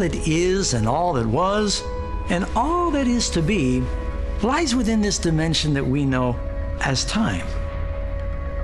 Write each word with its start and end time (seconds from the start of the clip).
that 0.00 0.14
is 0.26 0.74
and 0.74 0.88
all 0.88 1.12
that 1.14 1.26
was 1.26 1.82
and 2.28 2.44
all 2.54 2.90
that 2.90 3.06
is 3.06 3.30
to 3.30 3.42
be 3.42 3.82
lies 4.42 4.74
within 4.74 5.00
this 5.00 5.18
dimension 5.18 5.74
that 5.74 5.86
we 5.86 6.04
know 6.04 6.36
as 6.80 7.04
time. 7.04 7.46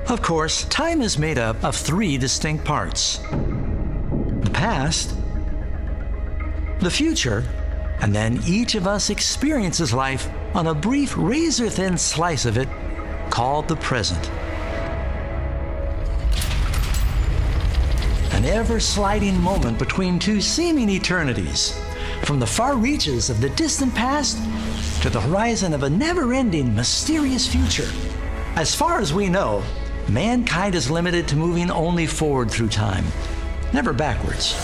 Of 0.08 0.22
course, 0.22 0.64
time 0.66 1.02
is 1.02 1.18
made 1.18 1.38
up 1.38 1.62
of 1.64 1.74
three 1.74 2.16
distinct 2.16 2.64
parts 2.64 3.18
the 3.18 4.50
past, 4.52 5.14
the 6.80 6.90
future, 6.90 7.44
and 8.00 8.14
then 8.14 8.40
each 8.46 8.74
of 8.74 8.86
us 8.86 9.10
experiences 9.10 9.92
life 9.92 10.28
on 10.54 10.68
a 10.68 10.74
brief, 10.74 11.14
razor 11.16 11.68
thin 11.68 11.98
slice 11.98 12.44
of 12.44 12.56
it 12.56 12.68
called 13.30 13.68
the 13.68 13.76
present. 13.76 14.30
Ever 18.46 18.78
sliding 18.78 19.40
moment 19.40 19.78
between 19.78 20.18
two 20.18 20.40
seeming 20.40 20.88
eternities, 20.88 21.80
from 22.22 22.38
the 22.38 22.46
far 22.46 22.76
reaches 22.76 23.28
of 23.28 23.40
the 23.40 23.50
distant 23.50 23.94
past 23.94 24.36
to 25.02 25.10
the 25.10 25.20
horizon 25.20 25.74
of 25.74 25.82
a 25.82 25.90
never 25.90 26.32
ending, 26.32 26.74
mysterious 26.74 27.46
future. 27.46 27.90
As 28.54 28.74
far 28.74 29.00
as 29.00 29.12
we 29.12 29.28
know, 29.28 29.62
mankind 30.08 30.74
is 30.74 30.90
limited 30.90 31.26
to 31.28 31.36
moving 31.36 31.70
only 31.70 32.06
forward 32.06 32.50
through 32.50 32.68
time, 32.68 33.04
never 33.72 33.92
backwards. 33.92 34.54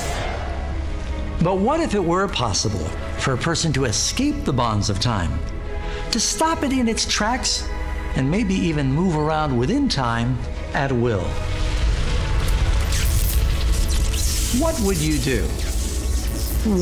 But 1.43 1.59
what 1.59 1.81
if 1.81 1.95
it 1.95 2.05
were 2.05 2.29
possible 2.29 2.87
for 3.19 3.35
a 3.35 3.39
person 3.39 3.73
to 3.73 3.87
escape 3.87 4.45
the 4.45 4.53
bonds 4.53 4.91
of 4.91 5.01
time, 5.01 5.39
to 6.13 6.21
stop 6.21 6.63
it 6.63 6.73
in 6.73 6.89
its 6.89 7.05
tracks, 7.05 7.69
and 8.15 8.31
maybe 8.31 8.55
even 8.55 8.93
move 8.93 9.17
around 9.17 9.57
within 9.57 9.89
time 9.89 10.39
at 10.73 10.93
will? 10.93 11.27
What 14.59 14.79
would 14.81 14.99
you 14.99 15.19
do? 15.19 15.45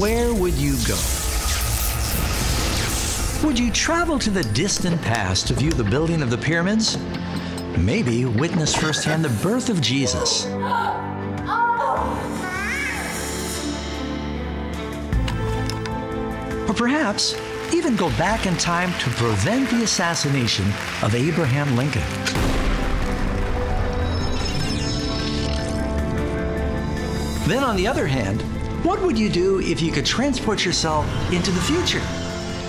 Where 0.01 0.35
would 0.35 0.55
you 0.55 0.73
go? 0.89 0.99
Would 3.47 3.61
you 3.61 3.71
travel 3.71 4.19
to 4.19 4.29
the 4.29 4.43
distant 4.53 5.01
past 5.01 5.47
to 5.47 5.55
view 5.55 5.71
the 5.71 5.85
building 5.85 6.21
of 6.21 6.31
the 6.31 6.37
pyramids? 6.37 6.99
Maybe 7.79 8.25
witness 8.25 8.75
firsthand 8.75 9.25
the 9.25 9.29
birth 9.41 9.69
of 9.69 9.81
Jesus. 9.81 10.47
Or 16.69 16.75
perhaps 16.75 17.37
even 17.73 17.95
go 17.95 18.09
back 18.19 18.47
in 18.47 18.57
time 18.57 18.93
to 18.99 19.11
prevent 19.11 19.71
the 19.71 19.85
assassination 19.85 20.67
of 21.03 21.15
Abraham 21.15 21.77
Lincoln. 21.77 22.03
Then, 27.51 27.65
on 27.65 27.75
the 27.75 27.89
other 27.89 28.07
hand, 28.07 28.43
what 28.85 29.03
would 29.03 29.19
you 29.19 29.29
do 29.29 29.59
if 29.61 29.83
you 29.83 29.91
could 29.91 30.07
transport 30.07 30.65
yourself 30.65 31.05
into 31.33 31.51
the 31.51 31.61
future? 31.61 32.01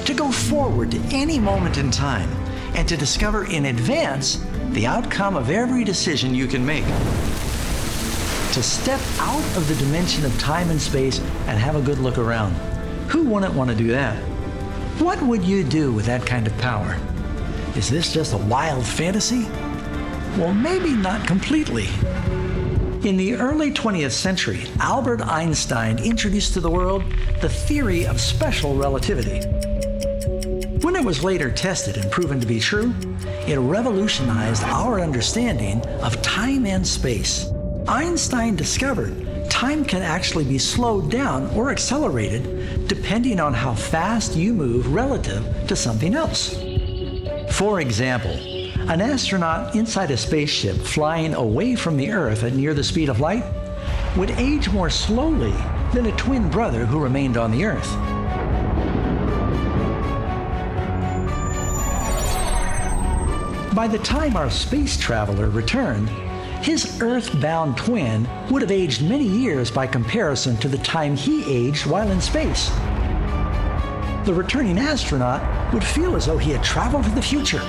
To 0.06 0.14
go 0.16 0.32
forward 0.32 0.90
to 0.90 0.98
any 1.12 1.38
moment 1.38 1.78
in 1.78 1.92
time 1.92 2.28
and 2.74 2.90
to 2.90 2.98
discover 2.98 3.46
in 3.46 3.66
advance 3.68 4.44
the 4.72 4.88
outcome 4.88 5.38
of 5.38 5.52
every 5.52 5.84
decision 5.84 6.34
you 6.34 6.48
can 6.48 6.66
make. 6.66 6.84
To 8.54 8.64
step 8.64 9.00
out 9.20 9.46
of 9.56 9.68
the 9.68 9.76
dimension 9.76 10.26
of 10.26 10.40
time 10.40 10.72
and 10.72 10.82
space 10.82 11.20
and 11.46 11.60
have 11.60 11.76
a 11.76 11.82
good 11.82 12.00
look 12.00 12.18
around. 12.18 12.54
Who 13.12 13.22
wouldn't 13.26 13.54
want 13.54 13.70
to 13.70 13.76
do 13.76 13.90
that? 13.90 14.18
What 15.00 15.22
would 15.22 15.44
you 15.44 15.64
do 15.64 15.94
with 15.94 16.08
that 16.08 16.26
kind 16.26 16.48
of 16.48 16.58
power? 16.58 16.98
Is 17.76 17.88
this 17.88 18.12
just 18.12 18.34
a 18.34 18.38
wild 18.38 18.88
fantasy? 18.88 19.44
Well, 20.40 20.56
maybe 20.56 20.94
not 20.94 21.28
completely. 21.28 21.88
In 23.04 23.18
the 23.18 23.34
early 23.34 23.72
20th 23.72 24.12
century, 24.12 24.62
Albert 24.80 25.24
Einstein 25.24 25.98
introduced 25.98 26.54
to 26.54 26.60
the 26.60 26.70
world 26.70 27.04
the 27.42 27.50
theory 27.50 28.06
of 28.06 28.22
special 28.22 28.76
relativity. 28.76 29.40
When 30.86 30.96
it 30.96 31.04
was 31.04 31.24
later 31.24 31.50
tested 31.50 31.98
and 31.98 32.12
proven 32.12 32.40
to 32.40 32.46
be 32.46 32.60
true, 32.60 32.94
it 33.48 33.58
revolutionized 33.58 34.62
our 34.66 35.00
understanding 35.02 35.84
of 36.04 36.22
time 36.22 36.68
and 36.68 36.86
space. 36.86 37.52
Einstein 37.88 38.56
discovered 38.56 39.50
time 39.50 39.84
can 39.84 40.04
actually 40.04 40.46
be 40.46 40.60
slowed 40.60 41.10
down 41.10 41.50
or 41.56 41.72
accelerated 41.72 42.88
depending 42.88 43.40
on 43.40 43.56
how 43.56 43.74
fast 43.74 44.36
you 44.36 44.54
move 44.54 44.94
relative 44.94 45.44
to 45.68 45.76
something 45.76 46.14
else. 46.14 46.54
For 47.50 47.82
example, 47.82 48.38
an 48.90 49.00
astronaut 49.00 49.76
inside 49.76 50.12
a 50.12 50.18
spaceship 50.18 50.76
flying 50.76 51.34
away 51.34 51.76
from 51.76 51.98
the 51.98 52.12
Earth 52.12 52.44
at 52.44 52.54
near 52.54 52.74
the 52.74 52.84
speed 52.84 53.10
of 53.10 53.20
light 53.20 53.44
would 54.18 54.32
age 54.32 54.70
more 54.70 54.90
slowly 54.90 55.54
than 55.94 56.08
a 56.08 56.16
twin 56.18 56.50
brother 56.50 56.86
who 56.86 57.00
remained 57.00 57.38
on 57.38 57.52
the 57.52 57.64
Earth. 57.64 57.90
By 63.74 63.88
the 63.88 64.00
time 64.00 64.36
our 64.36 64.50
space 64.50 64.98
traveler 64.98 65.50
returned, 65.50 66.10
his 66.62 67.02
Earth-bound 67.02 67.78
twin 67.78 68.28
would 68.50 68.62
have 68.62 68.72
aged 68.72 69.02
many 69.02 69.26
years 69.26 69.72
by 69.72 69.88
comparison 69.88 70.58
to 70.58 70.68
the 70.68 70.78
time 70.80 71.16
he 71.16 71.44
aged 71.46 71.86
while 71.86 72.12
in 72.12 72.20
space. 72.20 72.70
The 74.26 74.34
returning 74.34 74.78
astronaut 74.78 75.74
would 75.74 75.84
feel 75.84 76.16
as 76.16 76.26
though 76.26 76.38
he 76.38 76.52
had 76.52 76.64
traveled 76.64 77.06
to 77.06 77.10
the 77.12 77.22
future. 77.22 77.62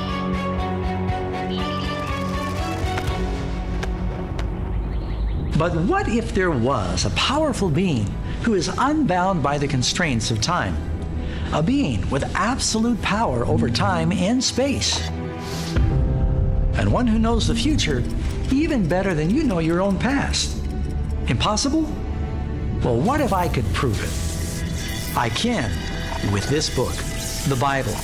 But 5.63 5.77
what 5.77 6.09
if 6.09 6.35
there 6.35 6.51
was 6.51 7.05
a 7.05 7.11
powerful 7.11 7.71
being 7.71 8.07
who 8.43 8.55
is 8.55 8.69
unbound 8.79 9.45
by 9.45 9.59
the 9.59 9.69
constraints 9.69 10.33
of 10.33 10.41
time? 10.41 10.75
A 11.53 11.63
being 11.63 12.11
with 12.11 12.25
absolute 12.35 13.01
power 13.01 13.47
over 13.47 13.71
time 13.71 14.11
and 14.11 14.43
space. 14.43 15.01
And 16.75 16.93
one 16.93 17.07
who 17.07 17.21
knows 17.21 17.47
the 17.47 17.55
future 17.55 18.03
even 18.51 18.89
better 18.89 19.15
than 19.15 19.31
you 19.31 19.45
know 19.45 19.61
your 19.61 19.81
own 19.81 20.01
past. 20.01 20.61
Impossible? 21.29 21.83
Well, 22.83 23.01
what 23.01 23.21
if 23.21 23.33
I 23.33 23.47
could 23.47 23.73
prove 23.73 24.03
it? 24.03 25.17
I 25.17 25.29
can 25.29 25.71
with 26.33 26.49
this 26.49 26.75
book, 26.75 26.97
the 27.49 27.61
Bible. 27.61 27.95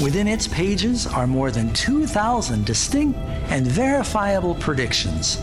Within 0.00 0.28
its 0.28 0.46
pages 0.46 1.08
are 1.08 1.26
more 1.26 1.50
than 1.50 1.72
2,000 1.72 2.64
distinct 2.64 3.18
and 3.50 3.66
verifiable 3.66 4.54
predictions. 4.54 5.40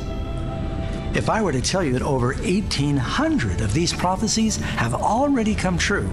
If 1.15 1.27
I 1.27 1.41
were 1.41 1.51
to 1.51 1.61
tell 1.61 1.83
you 1.83 1.93
that 1.93 2.03
over 2.03 2.33
1,800 2.33 3.61
of 3.61 3.73
these 3.73 3.91
prophecies 3.91 4.57
have 4.57 4.93
already 4.93 5.55
come 5.55 5.77
true, 5.77 6.09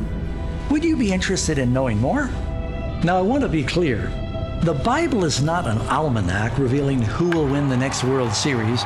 would 0.70 0.82
you 0.82 0.96
be 0.96 1.12
interested 1.12 1.58
in 1.58 1.72
knowing 1.72 2.00
more? 2.00 2.31
Now, 3.04 3.19
I 3.19 3.20
want 3.20 3.43
to 3.43 3.48
be 3.48 3.62
clear. 3.62 4.10
The 4.62 4.81
Bible 4.84 5.25
is 5.25 5.43
not 5.43 5.66
an 5.66 5.78
almanac 5.88 6.58
revealing 6.58 7.02
who 7.02 7.28
will 7.28 7.46
win 7.46 7.69
the 7.69 7.76
next 7.76 8.04
World 8.04 8.32
Series 8.32 8.82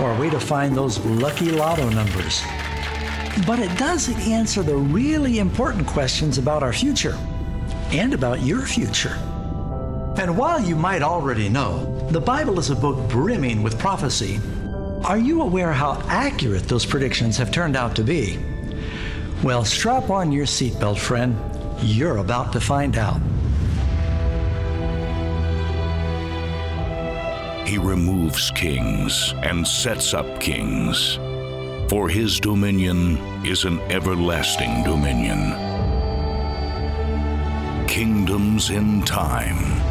or 0.00 0.12
a 0.12 0.20
way 0.20 0.28
to 0.28 0.38
find 0.38 0.76
those 0.76 0.98
lucky 1.04 1.50
lotto 1.50 1.88
numbers. 1.88 2.42
But 3.46 3.58
it 3.58 3.76
does 3.78 4.10
answer 4.28 4.62
the 4.62 4.76
really 4.76 5.38
important 5.38 5.86
questions 5.86 6.36
about 6.36 6.62
our 6.62 6.74
future 6.74 7.16
and 7.90 8.12
about 8.12 8.42
your 8.42 8.62
future. 8.62 9.16
And 10.18 10.36
while 10.36 10.60
you 10.60 10.76
might 10.76 11.02
already 11.02 11.48
know, 11.48 12.06
the 12.10 12.20
Bible 12.20 12.58
is 12.58 12.68
a 12.68 12.76
book 12.76 13.08
brimming 13.08 13.62
with 13.62 13.78
prophecy. 13.78 14.38
Are 15.04 15.18
you 15.18 15.42
aware 15.42 15.72
how 15.72 16.00
accurate 16.06 16.68
those 16.68 16.86
predictions 16.86 17.36
have 17.36 17.50
turned 17.50 17.76
out 17.76 17.96
to 17.96 18.04
be? 18.04 18.38
Well, 19.42 19.64
strap 19.64 20.10
on 20.10 20.30
your 20.30 20.46
seatbelt, 20.46 20.96
friend. 20.96 21.36
You're 21.80 22.18
about 22.18 22.52
to 22.52 22.60
find 22.60 22.96
out. 22.96 23.20
He 27.66 27.78
removes 27.78 28.52
kings 28.52 29.34
and 29.42 29.66
sets 29.66 30.14
up 30.14 30.38
kings. 30.38 31.18
For 31.88 32.08
his 32.08 32.38
dominion 32.38 33.16
is 33.44 33.64
an 33.64 33.80
everlasting 33.90 34.84
dominion. 34.84 35.50
Kingdoms 37.88 38.70
in 38.70 39.02
time. 39.02 39.81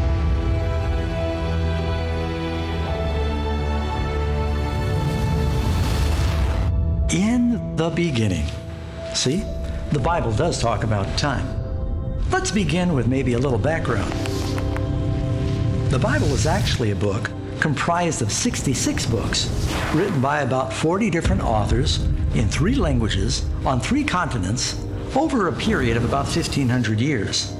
In 7.13 7.75
the 7.75 7.89
beginning. 7.89 8.45
See, 9.13 9.43
the 9.91 9.99
Bible 9.99 10.31
does 10.31 10.61
talk 10.61 10.85
about 10.85 11.17
time. 11.17 11.45
Let's 12.31 12.51
begin 12.51 12.93
with 12.93 13.05
maybe 13.07 13.33
a 13.33 13.37
little 13.37 13.59
background. 13.59 14.13
The 15.91 15.99
Bible 15.99 16.27
is 16.27 16.47
actually 16.47 16.91
a 16.91 16.95
book 16.95 17.29
comprised 17.59 18.21
of 18.21 18.31
66 18.31 19.05
books 19.07 19.49
written 19.93 20.21
by 20.21 20.43
about 20.43 20.71
40 20.71 21.09
different 21.09 21.41
authors 21.41 21.97
in 22.33 22.47
three 22.47 22.75
languages 22.75 23.45
on 23.65 23.81
three 23.81 24.05
continents 24.05 24.81
over 25.13 25.49
a 25.49 25.53
period 25.53 25.97
of 25.97 26.05
about 26.05 26.33
1500 26.33 27.01
years. 27.01 27.53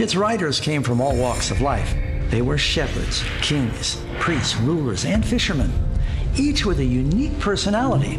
Its 0.00 0.16
writers 0.16 0.58
came 0.58 0.82
from 0.82 1.00
all 1.00 1.16
walks 1.16 1.52
of 1.52 1.60
life. 1.60 1.94
They 2.28 2.42
were 2.42 2.58
shepherds, 2.58 3.22
kings, 3.40 4.02
priests, 4.18 4.56
rulers, 4.56 5.04
and 5.04 5.24
fishermen. 5.24 5.72
each 6.36 6.66
with 6.66 6.80
a 6.80 6.84
unique 6.84 7.38
personality. 7.38 8.18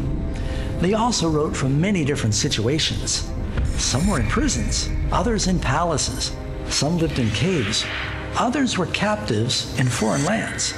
They 0.80 0.94
also 0.94 1.28
wrote 1.28 1.56
from 1.56 1.80
many 1.80 2.04
different 2.04 2.34
situations. 2.34 3.28
Some 3.76 4.06
were 4.06 4.20
in 4.20 4.28
prisons, 4.28 4.88
others 5.10 5.48
in 5.48 5.58
palaces, 5.58 6.32
some 6.68 6.98
lived 6.98 7.18
in 7.18 7.30
caves, 7.30 7.84
others 8.36 8.78
were 8.78 8.86
captives 8.86 9.76
in 9.78 9.88
foreign 9.88 10.24
lands. 10.24 10.74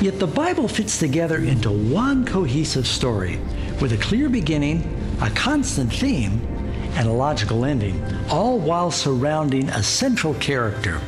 Yet 0.00 0.18
the 0.18 0.26
Bible 0.26 0.68
fits 0.68 0.98
together 0.98 1.38
into 1.38 1.70
one 1.70 2.26
cohesive 2.26 2.86
story 2.86 3.38
with 3.80 3.92
a 3.92 3.96
clear 3.96 4.28
beginning, 4.28 4.84
a 5.22 5.30
constant 5.30 5.90
theme, 5.90 6.46
and 6.96 7.08
a 7.08 7.12
logical 7.12 7.64
ending, 7.64 8.02
all 8.28 8.58
while 8.58 8.90
surrounding 8.90 9.70
a 9.70 9.82
central 9.82 10.34
character. 10.34 11.00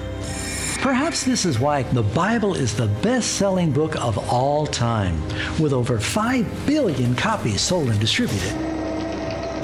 Perhaps 0.80 1.24
this 1.24 1.44
is 1.44 1.58
why 1.58 1.82
the 1.82 2.02
Bible 2.02 2.54
is 2.54 2.74
the 2.74 2.86
best 2.86 3.34
selling 3.34 3.72
book 3.72 3.96
of 3.96 4.16
all 4.32 4.66
time, 4.66 5.20
with 5.58 5.72
over 5.72 5.98
5 5.98 6.66
billion 6.66 7.16
copies 7.16 7.60
sold 7.60 7.90
and 7.90 7.98
distributed. 7.98 8.54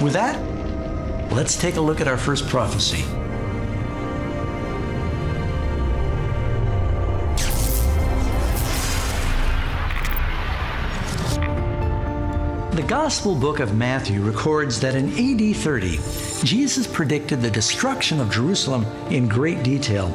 With 0.02 0.12
that, 0.14 0.40
let's 1.32 1.56
take 1.56 1.76
a 1.76 1.81
look 1.81 2.00
at 2.00 2.08
our 2.08 2.19
first 2.19 2.49
prophecy. 2.49 3.05
The 12.75 12.82
Gospel 12.82 13.37
book 13.37 13.61
of 13.61 13.76
Matthew 13.76 14.20
records 14.20 14.81
that 14.81 14.96
in 14.96 15.11
AD 15.12 15.56
30, 15.56 16.00
Jesus 16.44 16.88
predicted 16.88 17.40
the 17.40 17.50
destruction 17.50 18.20
of 18.20 18.32
Jerusalem 18.32 18.84
in 19.11 19.28
great 19.28 19.62
detail, 19.62 20.08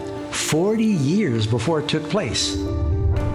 40 0.50 0.84
years 0.84 1.46
before 1.46 1.80
it 1.80 1.88
took 1.88 2.10
place. 2.10 2.56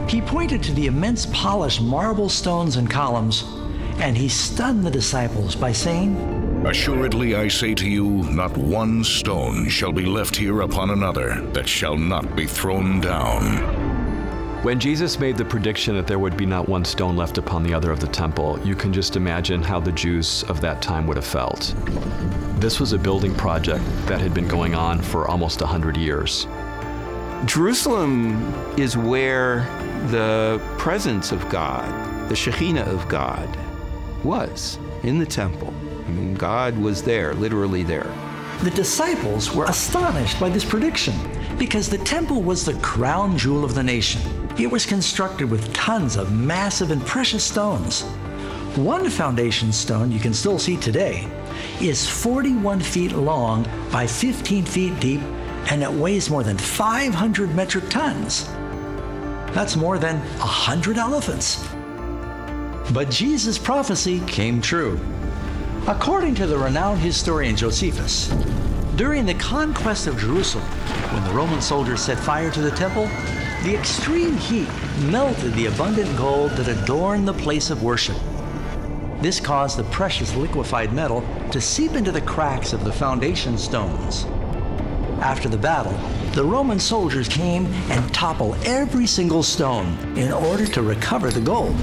He 0.09 0.21
pointed 0.21 0.65
to 0.65 0.73
the 0.73 0.87
immense 0.87 1.27
polished 1.27 1.81
marble 1.81 2.29
stones 2.29 2.75
and 2.75 2.91
columns, 2.91 3.45
and 4.01 4.17
he 4.17 4.29
stunned 4.29 4.85
the 4.85 4.91
disciples 4.91 5.55
by 5.55 5.71
saying, 5.71 6.17
Assuredly 6.67 7.37
I 7.37 7.47
say 7.47 7.73
to 7.77 7.89
you, 7.89 8.25
not 8.33 8.57
one 8.57 9.05
stone 9.05 9.69
shall 9.69 9.93
be 9.93 10.05
left 10.05 10.35
here 10.35 10.63
upon 10.63 10.91
another 10.91 11.41
that 11.53 11.69
shall 11.69 11.97
not 11.97 12.35
be 12.35 12.49
thrown 12.49 12.99
down. 13.01 13.59
When 14.65 14.81
Jesus 14.81 15.21
made 15.21 15.37
the 15.37 15.45
prediction 15.45 15.95
that 15.95 16.09
there 16.09 16.19
would 16.19 16.37
be 16.37 16.47
not 16.47 16.69
one 16.69 16.85
stone 16.85 17.17
left 17.17 17.39
upon 17.39 17.63
the 17.63 17.75
other 17.75 17.93
of 17.93 18.01
the 18.01 18.09
temple, 18.09 18.59
you 18.65 18.75
can 18.75 18.93
just 18.93 19.15
imagine 19.15 19.63
how 19.63 19.79
the 19.79 19.93
Jews 19.93 20.43
of 20.49 20.61
that 20.63 20.83
time 20.83 21.07
would 21.07 21.17
have 21.17 21.25
felt. 21.25 21.77
This 22.57 22.81
was 22.81 22.93
a 22.93 22.99
building 22.99 23.37
project 23.37 23.85
that 24.07 24.21
had 24.21 24.35
been 24.35 24.49
going 24.49 24.75
on 24.75 25.01
for 25.01 25.29
almost 25.29 25.61
100 25.61 25.97
years. 25.97 26.49
Jerusalem 27.47 28.55
is 28.79 28.97
where 28.97 29.61
the 30.11 30.61
presence 30.79 31.31
of 31.31 31.47
God, 31.49 32.29
the 32.29 32.35
Shekhinah 32.35 32.87
of 32.87 33.09
God, 33.09 33.49
was 34.25 34.79
in 35.03 35.19
the 35.19 35.27
temple. 35.27 35.73
I 36.07 36.11
mean, 36.11 36.35
God 36.35 36.77
was 36.79 37.03
there, 37.03 37.35
literally 37.35 37.83
there. 37.83 38.11
The 38.63 38.71
disciples 38.71 39.55
were 39.55 39.67
astonished 39.67 40.41
by 40.41 40.49
this 40.49 40.65
prediction 40.65 41.15
because 41.59 41.91
the 41.91 41.99
temple 41.99 42.43
was 42.43 42.65
the 42.65 42.75
crown 42.81 43.37
jewel 43.37 43.65
of 43.65 43.75
the 43.75 43.83
nation. 43.83 44.23
It 44.59 44.71
was 44.71 44.87
constructed 44.87 45.51
with 45.51 45.73
tons 45.75 46.17
of 46.17 46.33
massive 46.33 46.91
and 46.91 47.05
precious 47.05 47.45
stones. 47.45 48.03
One 48.77 49.11
foundation 49.11 49.73
stone 49.73 50.11
you 50.11 50.19
can 50.19 50.33
still 50.33 50.59
see 50.59 50.77
today 50.77 51.29
is 51.81 52.09
41 52.09 52.81
feet 52.81 53.13
long 53.13 53.67
by 53.93 54.07
15 54.07 54.65
feet 54.65 54.99
deep, 55.01 55.21
and 55.71 55.83
it 55.83 55.91
weighs 55.91 56.31
more 56.31 56.43
than 56.43 56.59
500 56.59 57.55
metric 57.55 57.89
tons. 57.89 58.45
That's 59.55 59.77
more 59.77 59.99
than 59.99 60.19
100 60.19 60.99
elephants. 60.99 61.67
But 62.93 63.11
Jesus' 63.11 63.59
prophecy 63.59 64.21
came 64.27 64.61
true. 64.61 65.01
According 65.87 66.35
to 66.37 66.47
the 66.47 66.59
renowned 66.59 67.01
historian 67.01 67.57
Josephus, 67.57 68.29
during 68.97 69.27
the 69.27 69.35
conquest 69.35 70.07
of 70.07 70.19
Jerusalem, 70.19 70.65
when 71.13 71.25
the 71.25 71.33
Roman 71.33 71.61
soldiers 71.61 72.01
set 72.01 72.19
fire 72.19 72.51
to 72.51 72.61
the 72.61 72.71
temple, 72.71 73.07
the 73.65 73.75
extreme 73.75 74.37
heat 74.37 74.69
melted 75.11 75.55
the 75.55 75.67
abundant 75.67 76.17
gold 76.17 76.51
that 76.53 76.69
adorned 76.69 77.27
the 77.27 77.33
place 77.33 77.71
of 77.71 77.83
worship. 77.83 78.17
This 79.21 79.41
caused 79.41 79.79
the 79.79 79.85
precious 79.85 80.35
liquefied 80.37 80.93
metal 80.93 81.25
to 81.51 81.61
seep 81.61 81.93
into 81.93 82.13
the 82.13 82.21
cracks 82.21 82.73
of 82.73 82.85
the 82.85 82.93
foundation 82.93 83.57
stones. 83.57 84.27
After 85.25 85.49
the 85.49 85.57
battle, 85.57 85.99
the 86.33 86.45
Roman 86.45 86.79
soldiers 86.79 87.29
came 87.29 87.65
and 87.91 88.13
toppled 88.13 88.59
every 88.67 89.07
single 89.07 89.43
stone 89.43 89.97
in 90.19 90.31
order 90.31 90.67
to 90.67 90.83
recover 90.83 91.31
the 91.31 91.41
gold. 91.41 91.75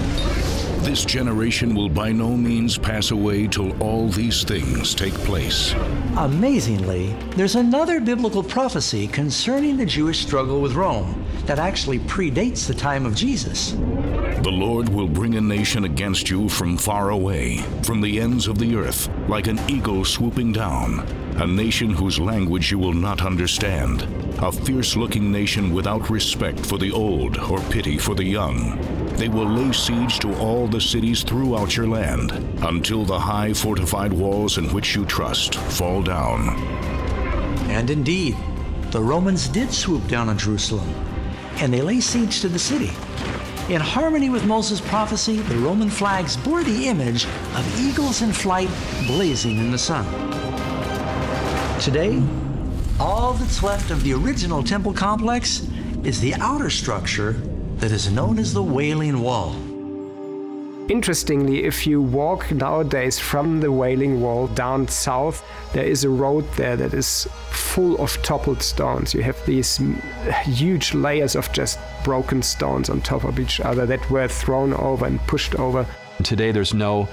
This 0.83 1.03
generation 1.03 1.73
will 1.73 1.89
by 1.89 2.11
no 2.11 2.37
means 2.37 2.77
pass 2.77 3.09
away 3.09 3.47
till 3.47 3.75
all 3.81 4.09
these 4.09 4.43
things 4.43 4.93
take 4.93 5.15
place. 5.25 5.73
Amazingly, 6.17 7.15
there's 7.35 7.55
another 7.55 7.99
biblical 7.99 8.43
prophecy 8.43 9.07
concerning 9.07 9.75
the 9.75 9.87
Jewish 9.87 10.19
struggle 10.19 10.61
with 10.61 10.73
Rome 10.73 11.25
that 11.47 11.57
actually 11.57 11.97
predates 11.97 12.67
the 12.67 12.75
time 12.75 13.07
of 13.07 13.15
Jesus. 13.15 13.75
The 14.41 14.49
Lord 14.49 14.89
will 14.89 15.07
bring 15.07 15.35
a 15.35 15.41
nation 15.41 15.85
against 15.85 16.27
you 16.27 16.49
from 16.49 16.75
far 16.75 17.11
away, 17.11 17.57
from 17.83 18.01
the 18.01 18.19
ends 18.19 18.47
of 18.47 18.57
the 18.57 18.75
earth, 18.75 19.07
like 19.27 19.45
an 19.45 19.59
eagle 19.69 20.03
swooping 20.03 20.51
down, 20.53 21.01
a 21.35 21.45
nation 21.45 21.91
whose 21.91 22.19
language 22.19 22.71
you 22.71 22.79
will 22.79 22.91
not 22.91 23.23
understand, 23.23 24.01
a 24.39 24.51
fierce 24.51 24.95
looking 24.95 25.31
nation 25.31 25.71
without 25.71 26.09
respect 26.09 26.59
for 26.65 26.79
the 26.79 26.91
old 26.91 27.37
or 27.37 27.59
pity 27.69 27.99
for 27.99 28.15
the 28.15 28.23
young. 28.23 28.81
They 29.15 29.29
will 29.29 29.47
lay 29.47 29.71
siege 29.73 30.17
to 30.21 30.35
all 30.39 30.67
the 30.67 30.81
cities 30.81 31.21
throughout 31.21 31.77
your 31.77 31.87
land 31.87 32.31
until 32.63 33.05
the 33.05 33.19
high 33.19 33.53
fortified 33.53 34.11
walls 34.11 34.57
in 34.57 34.73
which 34.73 34.95
you 34.95 35.05
trust 35.05 35.53
fall 35.53 36.01
down. 36.01 36.49
And 37.69 37.91
indeed, 37.91 38.35
the 38.89 39.03
Romans 39.03 39.47
did 39.47 39.71
swoop 39.71 40.07
down 40.07 40.29
on 40.29 40.39
Jerusalem, 40.39 40.89
and 41.57 41.71
they 41.71 41.83
lay 41.83 41.99
siege 41.99 42.41
to 42.41 42.49
the 42.49 42.57
city. 42.57 42.89
In 43.71 43.79
harmony 43.79 44.29
with 44.29 44.45
Moses' 44.45 44.81
prophecy, 44.81 45.37
the 45.37 45.55
Roman 45.55 45.89
flags 45.89 46.35
bore 46.35 46.61
the 46.61 46.89
image 46.89 47.23
of 47.55 47.79
eagles 47.79 48.21
in 48.21 48.33
flight 48.33 48.67
blazing 49.07 49.59
in 49.59 49.71
the 49.71 49.77
sun. 49.77 50.05
Today, 51.79 52.21
all 52.99 53.31
that's 53.31 53.63
left 53.63 53.89
of 53.89 54.03
the 54.03 54.11
original 54.11 54.61
temple 54.61 54.91
complex 54.91 55.65
is 56.03 56.19
the 56.19 56.33
outer 56.33 56.69
structure 56.69 57.31
that 57.77 57.93
is 57.93 58.11
known 58.11 58.39
as 58.39 58.53
the 58.53 58.61
Wailing 58.61 59.21
Wall. 59.21 59.55
Interestingly, 60.89 61.63
if 61.63 61.87
you 61.87 62.01
walk 62.01 62.51
nowadays 62.51 63.19
from 63.19 63.61
the 63.61 63.71
Wailing 63.71 64.19
Wall 64.19 64.47
down 64.47 64.85
south, 64.89 65.45
there 65.71 65.85
is 65.85 66.03
a 66.03 66.09
road 66.09 66.45
there 66.57 66.75
that 66.75 66.93
is 66.93 67.25
full 67.71 67.97
of 68.01 68.21
toppled 68.21 68.61
stones. 68.61 69.13
You 69.13 69.23
have 69.23 69.45
these 69.45 69.79
huge 70.43 70.93
layers 70.93 71.37
of 71.37 71.49
just 71.53 71.79
broken 72.03 72.41
stones 72.41 72.89
on 72.89 72.99
top 72.99 73.23
of 73.23 73.39
each 73.39 73.61
other 73.61 73.85
that 73.85 74.09
were 74.09 74.27
thrown 74.27 74.73
over 74.73 75.05
and 75.05 75.21
pushed 75.21 75.55
over. 75.55 75.85
Today, 76.21 76.51
there's 76.51 76.73
no 76.73 77.07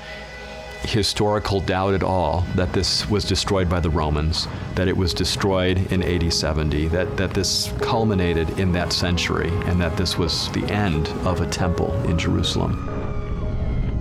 historical 0.83 1.61
doubt 1.61 1.95
at 1.95 2.03
all 2.03 2.41
that 2.57 2.73
this 2.73 3.09
was 3.09 3.25
destroyed 3.25 3.69
by 3.69 3.79
the 3.79 3.91
Romans, 3.91 4.49
that 4.75 4.89
it 4.89 4.97
was 4.97 5.15
destroyed 5.15 5.93
in 5.93 6.03
AD 6.03 6.33
70, 6.33 6.89
that, 6.89 7.17
that 7.17 7.35
this 7.35 7.73
culminated 7.81 8.59
in 8.59 8.73
that 8.73 8.93
century, 8.93 9.51
and 9.67 9.81
that 9.81 9.97
this 9.97 10.19
was 10.19 10.51
the 10.53 10.65
end 10.73 11.09
of 11.25 11.41
a 11.41 11.47
temple 11.47 11.93
in 12.05 12.19
Jerusalem. 12.19 12.98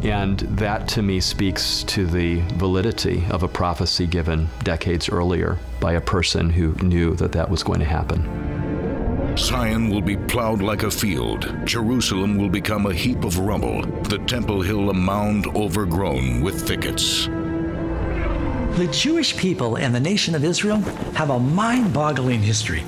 And 0.04 0.40
that 0.40 0.88
to 0.90 1.02
me 1.02 1.20
speaks 1.20 1.84
to 1.84 2.06
the 2.06 2.42
validity 2.56 3.26
of 3.30 3.44
a 3.44 3.48
prophecy 3.48 4.06
given 4.06 4.48
decades 4.64 5.10
earlier 5.10 5.58
by 5.80 5.94
a 5.94 6.02
person 6.02 6.50
who 6.50 6.74
knew 6.76 7.16
that 7.16 7.32
that 7.32 7.50
was 7.50 7.64
going 7.64 7.80
to 7.80 7.86
happen. 7.86 8.48
Zion 9.38 9.90
will 9.90 10.02
be 10.02 10.18
plowed 10.18 10.62
like 10.62 10.84
a 10.84 10.90
field. 10.90 11.54
Jerusalem 11.64 12.38
will 12.38 12.50
become 12.50 12.88
a 12.88 12.94
heap 12.94 13.24
of 13.24 13.38
rubble. 13.38 13.84
The 14.04 14.18
Temple 14.20 14.62
Hill 14.62 14.90
a 14.90 14.94
mound 14.94 15.46
overgrown 15.56 16.42
with 16.42 16.68
thickets. 16.68 17.28
The 18.78 18.90
Jewish 18.92 19.38
people 19.38 19.78
and 19.78 19.94
the 19.94 20.00
nation 20.00 20.34
of 20.34 20.44
Israel 20.44 20.78
have 21.14 21.30
a 21.30 21.40
mind 21.40 21.94
boggling 21.94 22.42
history. 22.42 22.84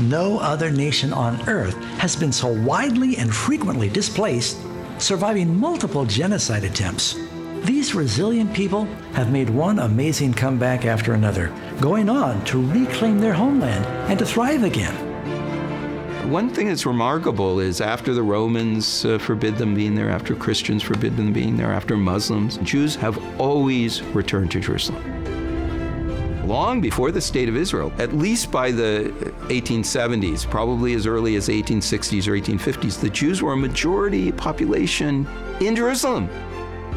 No 0.00 0.38
other 0.38 0.70
nation 0.70 1.12
on 1.12 1.48
earth 1.48 1.74
has 1.98 2.16
been 2.16 2.32
so 2.32 2.48
widely 2.48 3.16
and 3.16 3.34
frequently 3.34 3.88
displaced, 3.88 4.58
surviving 4.98 5.58
multiple 5.58 6.04
genocide 6.04 6.64
attempts. 6.64 7.16
These 7.64 7.94
resilient 7.94 8.54
people 8.54 8.84
have 9.12 9.32
made 9.32 9.50
one 9.50 9.80
amazing 9.80 10.34
comeback 10.34 10.84
after 10.84 11.14
another, 11.14 11.52
going 11.80 12.08
on 12.08 12.44
to 12.44 12.62
reclaim 12.70 13.18
their 13.18 13.32
homeland 13.32 13.84
and 14.10 14.18
to 14.18 14.26
thrive 14.26 14.62
again. 14.62 14.94
One 16.30 16.50
thing 16.50 16.68
that's 16.68 16.86
remarkable 16.86 17.60
is 17.60 17.80
after 17.80 18.12
the 18.12 18.22
Romans 18.22 19.04
uh, 19.04 19.18
forbid 19.18 19.56
them 19.56 19.74
being 19.74 19.94
there, 19.94 20.10
after 20.10 20.34
Christians 20.34 20.82
forbid 20.82 21.16
them 21.16 21.32
being 21.32 21.56
there, 21.56 21.72
after 21.72 21.96
Muslims, 21.96 22.56
Jews 22.58 22.96
have 22.96 23.18
always 23.40 24.02
returned 24.02 24.50
to 24.50 24.60
Jerusalem. 24.60 25.15
Long 26.46 26.80
before 26.80 27.10
the 27.10 27.20
state 27.20 27.48
of 27.48 27.56
Israel, 27.56 27.92
at 27.98 28.12
least 28.12 28.50
by 28.50 28.70
the 28.70 29.12
1870s, 29.48 30.48
probably 30.48 30.94
as 30.94 31.06
early 31.06 31.36
as 31.36 31.48
1860s 31.48 32.26
or 32.28 32.32
1850s, 32.32 33.00
the 33.00 33.10
Jews 33.10 33.42
were 33.42 33.52
a 33.52 33.56
majority 33.56 34.32
population 34.32 35.26
in 35.60 35.74
Jerusalem 35.74 36.30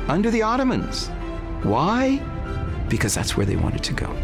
under 0.08 0.32
the 0.32 0.42
Ottomans. 0.42 1.08
Why? 1.64 2.18
Because 2.90 3.14
that's 3.14 3.36
where 3.36 3.46
they 3.46 3.56
wanted 3.56 3.84
to 3.84 3.94
go. 3.94 4.16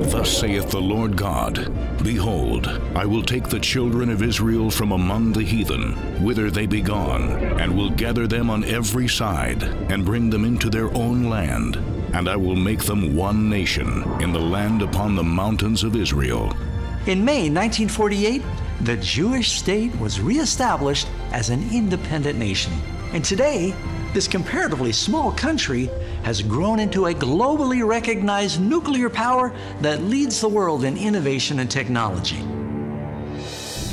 Thus 0.00 0.36
saith 0.38 0.70
the 0.70 0.80
Lord 0.80 1.16
God 1.16 1.72
Behold, 2.02 2.66
I 2.94 3.06
will 3.06 3.22
take 3.22 3.48
the 3.48 3.60
children 3.60 4.10
of 4.10 4.22
Israel 4.22 4.70
from 4.70 4.92
among 4.92 5.32
the 5.32 5.44
heathen, 5.44 5.92
whither 6.22 6.50
they 6.50 6.66
be 6.66 6.80
gone, 6.80 7.30
and 7.60 7.76
will 7.76 7.90
gather 7.90 8.26
them 8.26 8.50
on 8.50 8.64
every 8.64 9.06
side, 9.06 9.62
and 9.62 10.04
bring 10.04 10.30
them 10.30 10.44
into 10.44 10.68
their 10.68 10.92
own 10.96 11.24
land. 11.24 11.76
And 12.12 12.28
I 12.28 12.36
will 12.36 12.56
make 12.56 12.84
them 12.84 13.16
one 13.16 13.48
nation 13.48 14.02
in 14.20 14.32
the 14.32 14.40
land 14.40 14.82
upon 14.82 15.14
the 15.14 15.22
mountains 15.22 15.82
of 15.82 15.96
Israel. 15.96 16.52
In 17.06 17.24
May 17.24 17.50
1948, 17.50 18.42
the 18.82 18.96
Jewish 18.98 19.52
state 19.52 19.98
was 19.98 20.20
reestablished 20.20 21.08
as 21.32 21.50
an 21.50 21.68
independent 21.72 22.38
nation. 22.38 22.72
And 23.12 23.24
today, 23.24 23.74
this 24.12 24.28
comparatively 24.28 24.92
small 24.92 25.32
country 25.32 25.90
has 26.22 26.42
grown 26.42 26.80
into 26.80 27.06
a 27.06 27.14
globally 27.14 27.86
recognized 27.86 28.60
nuclear 28.60 29.08
power 29.08 29.54
that 29.80 30.02
leads 30.02 30.40
the 30.40 30.48
world 30.48 30.84
in 30.84 30.96
innovation 30.96 31.60
and 31.60 31.70
technology. 31.70 32.44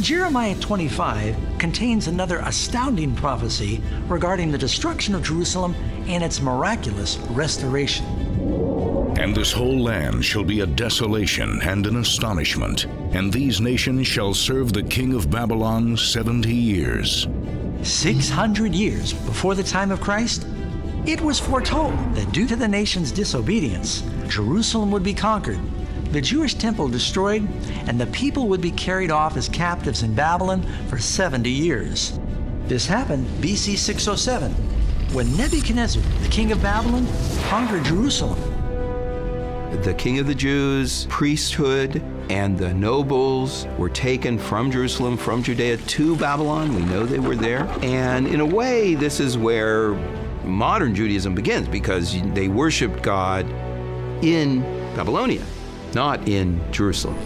Jeremiah 0.01 0.56
25 0.56 1.36
contains 1.58 2.08
another 2.08 2.38
astounding 2.39 3.13
prophecy 3.15 3.84
regarding 4.08 4.50
the 4.50 4.58
destruction 4.58 5.13
of 5.13 5.24
Jerusalem 5.24 5.75
and 6.08 6.24
its 6.24 6.41
miraculous 6.41 7.18
restoration. 7.32 8.06
And 9.20 9.36
this 9.36 9.51
whole 9.51 9.77
land 9.77 10.24
shall 10.24 10.46
be 10.46 10.62
a 10.62 10.65
desolation 10.65 11.62
and 11.63 11.86
an 11.86 11.98
astonishment, 11.98 12.86
and 13.12 13.32
these 13.32 13.60
nations 13.60 14.08
shall 14.08 14.34
serve 14.34 14.72
the 14.72 14.84
king 14.84 15.13
of 15.13 15.29
Babylon 15.29 15.98
seventy 15.98 16.56
years. 16.56 17.27
600 17.84 18.74
years 18.74 19.12
before 19.12 19.53
the 19.53 19.63
time 19.63 19.91
of 19.91 20.00
Christ, 20.00 20.48
it 21.06 21.20
was 21.20 21.39
foretold 21.39 21.94
that 22.15 22.32
due 22.32 22.48
to 22.48 22.56
the 22.56 22.68
nation's 22.68 23.12
disobedience, 23.12 24.03
Jerusalem 24.29 24.91
would 24.91 25.03
be 25.03 25.13
conquered, 25.13 25.60
the 26.12 26.22
Jewish 26.22 26.56
temple 26.56 26.88
destroyed, 26.88 27.48
and 27.88 28.00
the 28.00 28.08
people 28.08 28.48
would 28.48 28.62
be 28.62 28.72
carried 28.72 29.12
off 29.12 29.38
as 29.38 29.48
captives 29.50 30.04
in 30.04 30.13
Babylon 30.13 30.63
for 30.88 30.98
70 30.98 31.50
years. 31.50 32.20
This 32.66 32.86
happened 32.86 33.28
BC 33.42 33.78
607, 33.78 34.51
when 35.13 35.36
Nebuchadnezzar, 35.38 36.01
the 36.22 36.30
king 36.30 36.51
of 36.51 36.62
Babylon, 36.62 37.08
conquered 37.48 37.84
Jerusalem. 37.84 38.39
The 39.84 39.94
king 39.94 40.18
of 40.20 40.25
the 40.25 40.36
Jews, 40.36 41.06
priesthood, 41.10 42.04
and 42.30 42.58
the 42.58 42.74
nobles 42.74 43.68
were 43.78 43.89
taken 43.89 44.38
from 44.38 44.72
Jerusalem, 44.72 45.16
from 45.16 45.44
Judea 45.44 45.78
to 45.78 46.16
Babylon. 46.16 46.75
We 46.75 46.82
know 46.84 47.06
they 47.06 47.20
were 47.20 47.36
there. 47.36 47.63
And 47.82 48.28
in 48.28 48.39
a 48.39 48.46
way, 48.46 48.96
this 48.96 49.20
is 49.20 49.38
where 49.38 49.94
modern 50.44 50.96
Judaism 50.96 51.36
begins 51.36 51.68
because 51.68 52.20
they 52.34 52.48
worshiped 52.48 53.04
God 53.04 53.48
in 54.24 54.62
Babylonia, 54.96 55.44
not 55.93 56.27
in 56.27 56.60
Jerusalem. 56.72 57.17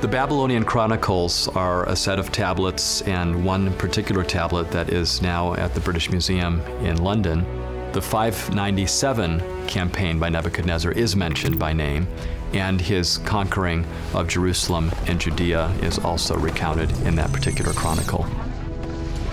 The 0.00 0.08
Babylonian 0.08 0.64
Chronicles 0.64 1.48
are 1.48 1.88
a 1.88 1.96
set 1.96 2.18
of 2.18 2.30
tablets, 2.30 3.00
and 3.02 3.44
one 3.44 3.72
particular 3.78 4.22
tablet 4.22 4.70
that 4.70 4.90
is 4.90 5.22
now 5.22 5.54
at 5.54 5.72
the 5.72 5.80
British 5.80 6.10
Museum 6.10 6.60
in 6.82 7.02
London. 7.02 7.46
The 7.92 8.02
597 8.02 9.66
campaign 9.66 10.18
by 10.18 10.28
Nebuchadnezzar 10.28 10.92
is 10.92 11.16
mentioned 11.16 11.58
by 11.58 11.72
name, 11.72 12.06
and 12.52 12.80
his 12.80 13.18
conquering 13.18 13.86
of 14.12 14.28
Jerusalem 14.28 14.90
and 15.06 15.18
Judea 15.18 15.68
is 15.80 15.98
also 15.98 16.36
recounted 16.36 16.90
in 17.06 17.14
that 17.16 17.32
particular 17.32 17.72
chronicle. 17.72 18.26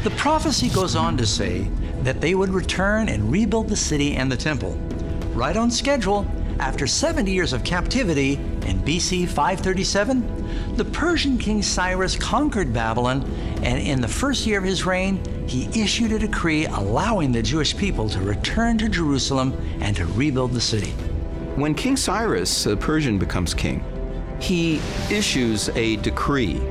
The 0.03 0.11
prophecy 0.11 0.69
goes 0.69 0.95
on 0.95 1.17
to 1.17 1.25
say 1.25 1.67
that 2.03 2.21
they 2.21 2.33
would 2.33 2.49
return 2.49 3.09
and 3.09 3.31
rebuild 3.31 3.67
the 3.67 3.75
city 3.75 4.15
and 4.15 4.31
the 4.31 4.37
temple. 4.37 4.73
Right 5.33 5.57
on 5.57 5.69
schedule, 5.69 6.25
after 6.61 6.85
70 6.85 7.31
years 7.31 7.53
of 7.53 7.63
captivity 7.63 8.33
in 8.67 8.79
BC 8.83 9.27
537, 9.27 10.75
the 10.77 10.85
Persian 10.85 11.39
king 11.39 11.63
Cyrus 11.63 12.15
conquered 12.15 12.71
Babylon, 12.71 13.23
and 13.63 13.79
in 13.79 13.99
the 13.99 14.07
first 14.07 14.45
year 14.45 14.59
of 14.59 14.63
his 14.63 14.85
reign, 14.85 15.19
he 15.47 15.67
issued 15.81 16.11
a 16.11 16.19
decree 16.19 16.67
allowing 16.67 17.31
the 17.31 17.41
Jewish 17.41 17.75
people 17.75 18.07
to 18.09 18.19
return 18.21 18.77
to 18.77 18.87
Jerusalem 18.87 19.59
and 19.81 19.95
to 19.95 20.05
rebuild 20.05 20.53
the 20.53 20.61
city. 20.61 20.91
When 21.55 21.73
King 21.73 21.97
Cyrus, 21.97 22.63
the 22.63 22.77
Persian, 22.77 23.17
becomes 23.17 23.55
king, 23.55 23.83
he 24.39 24.79
issues 25.09 25.69
a 25.69 25.95
decree 25.97 26.61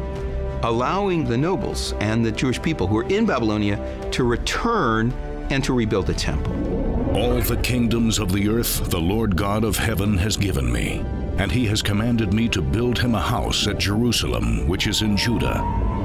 allowing 0.62 1.24
the 1.24 1.36
nobles 1.36 1.94
and 2.00 2.24
the 2.24 2.30
Jewish 2.30 2.62
people 2.62 2.86
who 2.86 2.98
are 2.98 3.08
in 3.08 3.26
Babylonia 3.26 4.08
to 4.12 4.22
return 4.22 5.10
and 5.50 5.64
to 5.64 5.72
rebuild 5.72 6.06
the 6.06 6.14
temple. 6.14 6.79
All 7.14 7.40
the 7.40 7.56
kingdoms 7.56 8.20
of 8.20 8.30
the 8.30 8.48
earth 8.48 8.88
the 8.88 9.00
Lord 9.00 9.34
God 9.34 9.64
of 9.64 9.76
heaven 9.76 10.16
has 10.18 10.36
given 10.36 10.70
me, 10.70 11.04
and 11.38 11.50
he 11.50 11.66
has 11.66 11.82
commanded 11.82 12.32
me 12.32 12.48
to 12.50 12.62
build 12.62 13.00
him 13.00 13.16
a 13.16 13.20
house 13.20 13.66
at 13.66 13.78
Jerusalem, 13.78 14.68
which 14.68 14.86
is 14.86 15.02
in 15.02 15.16
Judah. 15.16 15.58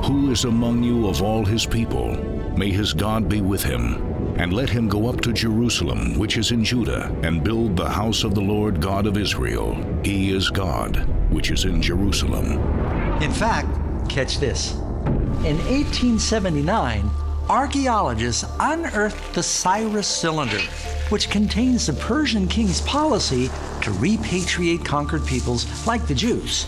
Who 0.06 0.32
is 0.32 0.46
among 0.46 0.82
you 0.82 1.08
of 1.08 1.22
all 1.22 1.46
his 1.46 1.64
people? 1.66 2.16
May 2.58 2.72
his 2.72 2.92
God 2.92 3.30
be 3.30 3.40
with 3.42 3.64
him. 3.64 4.02
And 4.38 4.52
let 4.52 4.68
him 4.68 4.88
go 4.88 5.08
up 5.08 5.22
to 5.22 5.32
Jerusalem, 5.32 6.18
which 6.18 6.38
is 6.38 6.52
in 6.52 6.64
Judah, 6.66 7.16
and 7.22 7.44
build 7.44 7.78
the 7.78 7.90
house 7.90 8.24
of 8.24 8.34
the 8.34 8.42
Lord 8.42 8.82
God 8.82 9.06
of 9.06 9.16
Israel. 9.16 9.76
He 10.04 10.32
is 10.32 10.50
God, 10.50 11.08
which 11.32 11.52
is 11.52 11.66
in 11.66 11.84
Jerusalem. 11.84 12.54
In 13.22 13.32
fact, 13.32 13.70
catch 14.10 14.40
this. 14.40 14.74
In 15.44 15.58
1879, 15.68 17.10
archaeologists 17.50 18.46
unearthed 18.60 19.34
the 19.34 19.44
Cyrus 19.44 20.08
cylinder, 20.08 20.60
which 21.10 21.30
contains 21.30 21.86
the 21.86 21.94
Persian 21.94 22.48
king's 22.48 22.82
policy 22.82 23.48
to 23.82 23.92
repatriate 23.92 24.84
conquered 24.84 25.26
peoples 25.26 25.86
like 25.86 26.08
the 26.08 26.16
Jews. 26.16 26.66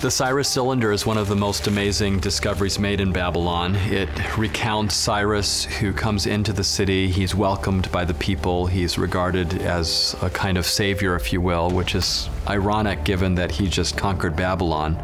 The 0.00 0.12
Cyrus 0.12 0.48
cylinder 0.48 0.92
is 0.92 1.04
one 1.04 1.18
of 1.18 1.26
the 1.26 1.34
most 1.34 1.66
amazing 1.66 2.20
discoveries 2.20 2.78
made 2.78 3.00
in 3.00 3.10
Babylon. 3.10 3.74
It 3.74 4.08
recounts 4.38 4.94
Cyrus, 4.94 5.64
who 5.64 5.92
comes 5.92 6.26
into 6.26 6.52
the 6.52 6.62
city. 6.62 7.10
He's 7.10 7.34
welcomed 7.34 7.90
by 7.90 8.04
the 8.04 8.14
people. 8.14 8.66
He's 8.66 8.96
regarded 8.96 9.60
as 9.62 10.14
a 10.22 10.30
kind 10.30 10.56
of 10.56 10.66
savior, 10.66 11.16
if 11.16 11.32
you 11.32 11.40
will, 11.40 11.70
which 11.70 11.96
is 11.96 12.28
ironic 12.46 13.02
given 13.02 13.34
that 13.34 13.50
he 13.50 13.66
just 13.66 13.96
conquered 13.96 14.36
Babylon. 14.36 14.96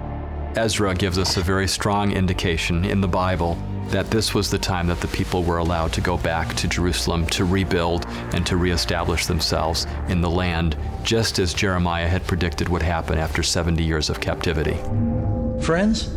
Ezra 0.54 0.94
gives 0.94 1.18
us 1.18 1.36
a 1.36 1.42
very 1.42 1.66
strong 1.66 2.12
indication 2.12 2.84
in 2.84 3.00
the 3.00 3.08
Bible 3.08 3.58
that 3.88 4.10
this 4.10 4.34
was 4.34 4.50
the 4.50 4.58
time 4.58 4.86
that 4.88 5.00
the 5.00 5.08
people 5.08 5.42
were 5.42 5.58
allowed 5.58 5.92
to 5.92 6.00
go 6.00 6.16
back 6.16 6.54
to 6.56 6.68
Jerusalem 6.68 7.26
to 7.26 7.44
rebuild 7.44 8.06
and 8.32 8.46
to 8.46 8.56
reestablish 8.56 9.26
themselves 9.26 9.86
in 10.08 10.20
the 10.20 10.30
land, 10.30 10.76
just 11.02 11.38
as 11.38 11.54
Jeremiah 11.54 12.08
had 12.08 12.26
predicted 12.26 12.68
would 12.68 12.82
happen 12.82 13.18
after 13.18 13.42
70 13.42 13.82
years 13.82 14.10
of 14.10 14.20
captivity. 14.20 14.78
Friends, 15.62 16.14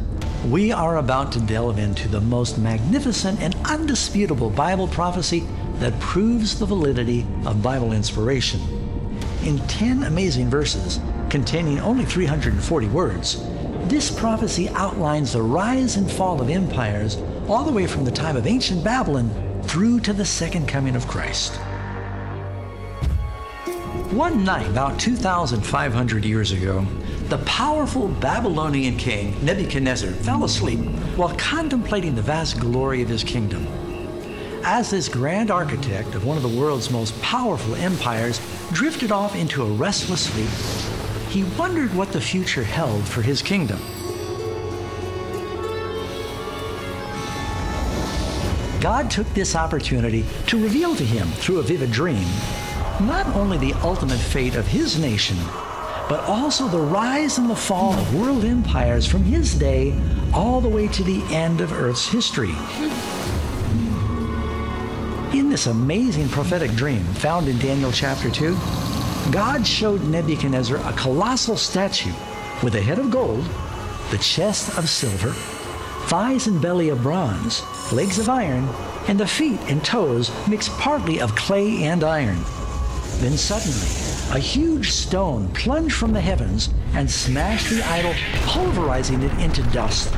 we 0.50 0.72
are 0.72 0.98
about 0.98 1.32
to 1.34 1.40
delve 1.42 1.78
into 1.78 2.08
the 2.08 2.22
most 2.22 2.58
magnificent 2.58 3.40
and 3.42 3.56
undisputable 3.66 4.50
Bible 4.50 4.88
prophecy 4.88 5.44
that 5.76 6.00
proves 6.00 6.58
the 6.58 6.66
validity 6.66 7.26
of 7.46 7.62
Bible 7.62 7.92
inspiration. 7.92 8.62
In 9.44 9.60
10 9.68 10.04
amazing 10.04 10.50
verses, 10.50 11.00
containing 11.30 11.80
only 11.80 12.06
340 12.06 12.88
words, 12.88 13.36
this 13.89 14.12
prophecy 14.12 14.67
outlines 14.70 15.32
the 15.32 15.41
rise 15.41 15.96
and 15.96 16.12
fall 16.12 16.41
of 16.41 16.50
empires 16.50 17.17
all 17.48 17.63
the 17.63 17.72
way 17.72 17.88
from 17.88 18.03
the 18.03 18.12
time 18.12 18.36
of 18.36 18.46
ancient 18.46 18.84
Babylon 18.84 19.32
through 19.63 20.01
to 20.01 20.12
the 20.12 20.25
second 20.25 20.67
coming 20.67 20.96
of 20.96 21.08
Christ. 21.08 21.56
One 24.12 24.44
night, 24.44 24.67
about 24.67 25.00
2,500 25.00 26.25
years 26.25 26.51
ago, 26.51 26.86
the 27.29 27.38
powerful 27.39 28.08
Babylonian 28.08 28.98
king 28.98 29.36
Nebuchadnezzar 29.44 30.12
fell 30.12 30.44
asleep 30.44 30.79
while 31.15 31.36
contemplating 31.38 32.15
the 32.15 32.22
vast 32.22 32.60
glory 32.60 33.01
of 33.01 33.10
his 33.10 33.24
kingdom. 33.24 33.65
As 34.63 34.89
this 34.89 35.08
grand 35.08 35.50
architect 35.50 36.13
of 36.13 36.25
one 36.25 36.36
of 36.36 36.44
the 36.44 36.60
world's 36.60 36.91
most 36.91 37.20
powerful 37.22 37.75
empires 37.75 38.41
drifted 38.74 39.13
off 39.13 39.36
into 39.36 39.63
a 39.63 39.72
restless 39.72 40.25
sleep, 40.25 40.97
he 41.38 41.44
wondered 41.56 41.94
what 41.94 42.12
the 42.12 42.20
future 42.20 42.63
held 42.63 43.08
for 43.08 43.22
his 43.22 43.44
kingdom. 43.44 43.79
God 48.82 49.12
took 49.12 49.32
this 49.36 49.56
opportunity 49.56 50.25
to 50.48 50.60
reveal 50.60 50.96
to 50.96 51.06
him 51.06 51.27
through 51.27 51.60
a 51.60 51.62
vivid 51.62 51.91
dream 51.91 52.25
not 53.01 53.27
only 53.36 53.60
the 53.60 53.75
ultimate 53.84 54.17
fate 54.17 54.56
of 54.56 54.65
his 54.65 54.98
nation, 54.98 55.38
but 56.10 56.22
also 56.22 56.67
the 56.67 56.79
rise 56.79 57.38
and 57.38 57.48
the 57.48 57.56
fall 57.56 57.94
of 57.94 58.15
world 58.15 58.44
empires 58.44 59.06
from 59.06 59.22
his 59.22 59.53
day 59.53 59.94
all 60.34 60.60
the 60.60 60.67
way 60.67 60.88
to 60.88 61.03
the 61.03 61.22
end 61.32 61.62
of 61.62 61.72
Earth's 61.72 62.08
history. 62.08 62.56
In 65.38 65.51
this 65.51 65.67
amazing 65.67 66.29
prophetic 66.29 66.72
dream 66.72 67.03
found 67.03 67.48
in 67.48 67.60
Daniel 67.60 67.91
chapter 67.91 68.32
2, 68.32 68.58
God 69.32 69.68
showed 69.68 70.04
Nebuchadnezzar 70.04 70.78
a 70.78 70.94
colossal 70.94 71.58
statue 71.58 72.14
with 72.64 72.76
a 72.76 72.82
head 72.82 72.98
of 72.98 73.12
gold, 73.12 73.44
the 74.10 74.18
chest 74.20 74.78
of 74.78 74.88
silver, 74.88 75.32
thighs 76.08 76.48
and 76.48 76.62
belly 76.62 76.88
of 76.90 77.04
bronze, 77.04 77.62
legs 77.92 78.20
of 78.20 78.30
iron, 78.30 78.70
and 79.10 79.20
the 79.20 79.28
feet 79.28 79.60
and 79.68 79.84
toes 79.84 80.32
mixed 80.48 80.72
partly 80.72 81.20
of 81.20 81.36
clay 81.36 81.84
and 81.84 82.06
iron. 82.06 82.38
Then 83.18 83.38
suddenly, 83.38 83.88
a 84.34 84.40
huge 84.40 84.92
stone 84.92 85.50
plunged 85.50 85.96
from 85.96 86.14
the 86.14 86.22
heavens 86.22 86.70
and 86.94 87.12
smashed 87.12 87.70
the 87.70 87.84
idol, 87.84 88.14
pulverizing 88.46 89.22
it 89.24 89.34
into 89.40 89.62
dust. 89.74 90.14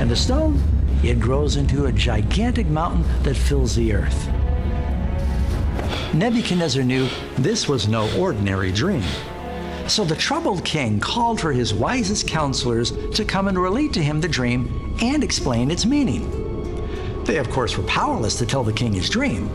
And 0.00 0.10
the 0.10 0.16
stone, 0.16 0.60
it 1.02 1.20
grows 1.20 1.56
into 1.56 1.86
a 1.86 1.92
gigantic 1.92 2.68
mountain 2.68 3.04
that 3.22 3.36
fills 3.36 3.74
the 3.74 3.92
earth. 3.92 4.28
Nebuchadnezzar 6.14 6.82
knew 6.82 7.08
this 7.36 7.68
was 7.68 7.88
no 7.88 8.10
ordinary 8.18 8.70
dream. 8.70 9.04
So 9.88 10.04
the 10.04 10.14
troubled 10.14 10.64
king 10.64 11.00
called 11.00 11.40
for 11.40 11.52
his 11.52 11.74
wisest 11.74 12.28
counselors 12.28 12.92
to 13.14 13.24
come 13.24 13.48
and 13.48 13.58
relate 13.58 13.92
to 13.94 14.02
him 14.02 14.20
the 14.20 14.28
dream 14.28 14.94
and 15.00 15.24
explain 15.24 15.70
its 15.70 15.86
meaning. 15.86 17.24
They, 17.24 17.38
of 17.38 17.50
course, 17.50 17.76
were 17.76 17.84
powerless 17.84 18.36
to 18.38 18.46
tell 18.46 18.62
the 18.62 18.72
king 18.72 18.92
his 18.92 19.08
dream. 19.08 19.48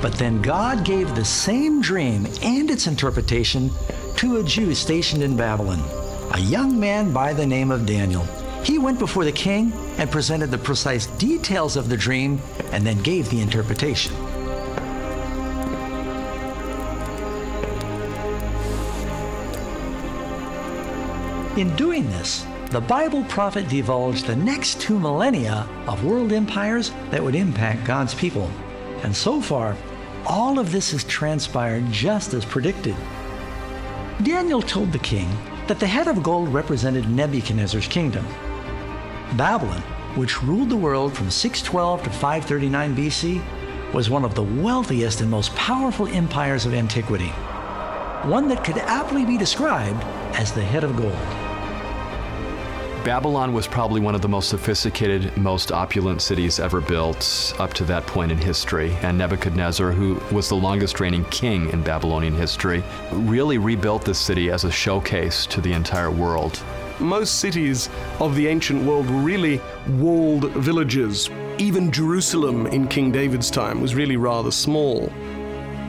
But 0.00 0.14
then 0.14 0.42
God 0.42 0.84
gave 0.84 1.14
the 1.14 1.24
same 1.24 1.80
dream 1.80 2.26
and 2.42 2.70
its 2.70 2.86
interpretation 2.86 3.70
to 4.16 4.38
a 4.38 4.42
Jew 4.42 4.74
stationed 4.74 5.22
in 5.22 5.36
Babylon, 5.36 5.80
a 6.32 6.40
young 6.40 6.78
man 6.78 7.12
by 7.12 7.32
the 7.32 7.46
name 7.46 7.70
of 7.70 7.86
Daniel. 7.86 8.26
He 8.64 8.78
went 8.78 8.98
before 8.98 9.24
the 9.24 9.32
king 9.32 9.72
and 9.98 10.10
presented 10.10 10.50
the 10.50 10.58
precise 10.58 11.06
details 11.06 11.76
of 11.76 11.88
the 11.88 11.96
dream 11.96 12.40
and 12.70 12.86
then 12.86 13.02
gave 13.02 13.28
the 13.28 13.40
interpretation. 13.40 14.14
In 21.56 21.74
doing 21.76 22.08
this, 22.08 22.46
the 22.70 22.80
Bible 22.80 23.24
prophet 23.24 23.68
divulged 23.68 24.26
the 24.26 24.36
next 24.36 24.80
two 24.80 24.98
millennia 24.98 25.68
of 25.86 26.04
world 26.04 26.32
empires 26.32 26.92
that 27.10 27.22
would 27.22 27.34
impact 27.34 27.84
God's 27.84 28.14
people. 28.14 28.50
And 29.02 29.14
so 29.14 29.40
far, 29.40 29.76
all 30.24 30.58
of 30.58 30.72
this 30.72 30.92
has 30.92 31.04
transpired 31.04 31.90
just 31.90 32.32
as 32.32 32.44
predicted. 32.44 32.96
Daniel 34.22 34.62
told 34.62 34.92
the 34.92 34.98
king 35.00 35.28
that 35.66 35.80
the 35.80 35.86
head 35.86 36.08
of 36.08 36.22
gold 36.22 36.48
represented 36.48 37.10
Nebuchadnezzar's 37.10 37.88
kingdom. 37.88 38.24
Babylon, 39.36 39.80
which 40.14 40.42
ruled 40.42 40.68
the 40.68 40.76
world 40.76 41.16
from 41.16 41.30
612 41.30 42.02
to 42.02 42.10
539 42.10 42.96
BC, 42.96 43.94
was 43.94 44.10
one 44.10 44.24
of 44.24 44.34
the 44.34 44.42
wealthiest 44.42 45.20
and 45.20 45.30
most 45.30 45.54
powerful 45.54 46.06
empires 46.08 46.66
of 46.66 46.74
antiquity, 46.74 47.28
one 48.28 48.48
that 48.48 48.64
could 48.64 48.78
aptly 48.78 49.24
be 49.24 49.38
described 49.38 50.02
as 50.34 50.52
the 50.52 50.62
head 50.62 50.84
of 50.84 50.96
gold. 50.96 51.16
Babylon 53.04 53.52
was 53.52 53.66
probably 53.66 54.00
one 54.00 54.14
of 54.14 54.22
the 54.22 54.28
most 54.28 54.48
sophisticated, 54.48 55.36
most 55.36 55.72
opulent 55.72 56.22
cities 56.22 56.60
ever 56.60 56.80
built 56.80 57.52
up 57.58 57.74
to 57.74 57.84
that 57.84 58.06
point 58.06 58.30
in 58.30 58.38
history. 58.38 58.92
And 59.02 59.18
Nebuchadnezzar, 59.18 59.90
who 59.90 60.20
was 60.32 60.48
the 60.48 60.54
longest 60.54 61.00
reigning 61.00 61.24
king 61.24 61.68
in 61.70 61.82
Babylonian 61.82 62.34
history, 62.34 62.84
really 63.10 63.58
rebuilt 63.58 64.04
this 64.04 64.20
city 64.20 64.50
as 64.50 64.62
a 64.62 64.70
showcase 64.70 65.46
to 65.46 65.60
the 65.60 65.72
entire 65.72 66.12
world. 66.12 66.62
Most 67.02 67.40
cities 67.40 67.88
of 68.20 68.36
the 68.36 68.46
ancient 68.46 68.84
world 68.84 69.10
were 69.10 69.20
really 69.20 69.60
walled 69.98 70.50
villages. 70.52 71.28
Even 71.58 71.90
Jerusalem 71.90 72.68
in 72.68 72.86
King 72.86 73.10
David's 73.10 73.50
time 73.50 73.80
was 73.80 73.96
really 73.96 74.16
rather 74.16 74.52
small. 74.52 75.12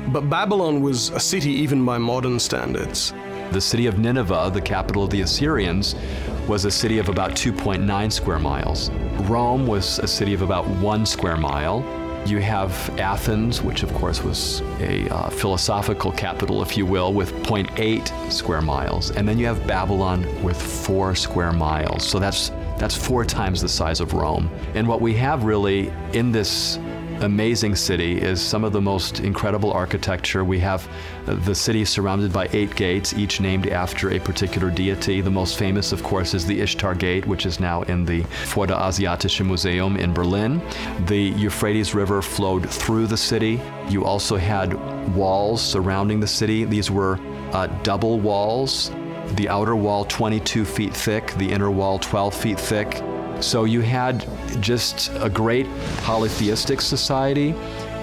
But 0.07 0.29
Babylon 0.29 0.81
was 0.81 1.09
a 1.09 1.19
city 1.19 1.51
even 1.51 1.85
by 1.85 1.99
modern 1.99 2.39
standards. 2.39 3.13
The 3.51 3.61
city 3.61 3.85
of 3.85 3.99
Nineveh, 3.99 4.49
the 4.51 4.61
capital 4.61 5.03
of 5.03 5.11
the 5.11 5.21
Assyrians, 5.21 5.95
was 6.47 6.65
a 6.65 6.71
city 6.71 6.97
of 6.97 7.09
about 7.09 7.31
2.9 7.35 8.11
square 8.11 8.39
miles. 8.39 8.89
Rome 9.29 9.67
was 9.67 9.99
a 9.99 10.07
city 10.07 10.33
of 10.33 10.41
about 10.41 10.67
one 10.81 11.05
square 11.05 11.37
mile. 11.37 11.81
You 12.25 12.39
have 12.39 12.71
Athens, 12.99 13.61
which 13.61 13.83
of 13.83 13.93
course 13.93 14.23
was 14.23 14.61
a 14.79 15.09
uh, 15.09 15.29
philosophical 15.29 16.11
capital, 16.11 16.61
if 16.61 16.77
you 16.77 16.85
will, 16.85 17.11
with 17.11 17.33
0.8 17.43 18.31
square 18.31 18.61
miles. 18.61 19.11
And 19.11 19.27
then 19.27 19.37
you 19.37 19.45
have 19.45 19.67
Babylon 19.67 20.25
with 20.41 20.59
four 20.61 21.15
square 21.15 21.51
miles. 21.51 22.07
So 22.07 22.19
that's, 22.19 22.49
that's 22.77 22.95
four 22.95 23.25
times 23.25 23.61
the 23.61 23.67
size 23.67 23.99
of 23.99 24.13
Rome. 24.13 24.49
And 24.73 24.87
what 24.87 25.01
we 25.01 25.13
have 25.15 25.43
really 25.43 25.91
in 26.13 26.31
this 26.31 26.79
amazing 27.23 27.75
city 27.75 28.21
is 28.21 28.41
some 28.41 28.63
of 28.63 28.73
the 28.73 28.81
most 28.81 29.19
incredible 29.19 29.71
architecture. 29.71 30.43
We 30.43 30.59
have 30.59 30.87
the 31.25 31.55
city 31.55 31.85
surrounded 31.85 32.31
by 32.31 32.49
eight 32.53 32.75
gates, 32.75 33.13
each 33.13 33.39
named 33.39 33.67
after 33.67 34.11
a 34.11 34.19
particular 34.19 34.69
deity. 34.69 35.21
The 35.21 35.31
most 35.31 35.57
famous, 35.57 35.91
of 35.91 36.03
course, 36.03 36.33
is 36.33 36.45
the 36.45 36.61
Ishtar 36.61 36.95
Gate, 36.95 37.25
which 37.25 37.45
is 37.45 37.59
now 37.59 37.81
in 37.83 38.05
the 38.05 38.21
Vorderasiatische 38.53 39.45
Museum 39.45 39.97
in 39.97 40.13
Berlin. 40.13 40.61
The 41.07 41.33
Euphrates 41.35 41.95
River 41.95 42.21
flowed 42.21 42.69
through 42.69 43.07
the 43.07 43.17
city. 43.17 43.59
You 43.89 44.05
also 44.05 44.35
had 44.37 44.73
walls 45.15 45.61
surrounding 45.61 46.19
the 46.19 46.27
city. 46.27 46.65
These 46.65 46.91
were 46.91 47.19
uh, 47.51 47.67
double 47.83 48.19
walls. 48.19 48.91
The 49.35 49.49
outer 49.49 49.75
wall 49.75 50.05
22 50.05 50.65
feet 50.65 50.93
thick, 50.93 51.33
the 51.37 51.51
inner 51.51 51.71
wall 51.71 51.99
12 51.99 52.33
feet 52.35 52.59
thick. 52.59 53.01
So 53.43 53.65
you 53.65 53.81
had 53.81 54.25
just 54.61 55.11
a 55.15 55.29
great 55.29 55.67
polytheistic 55.97 56.79
society, 56.79 57.53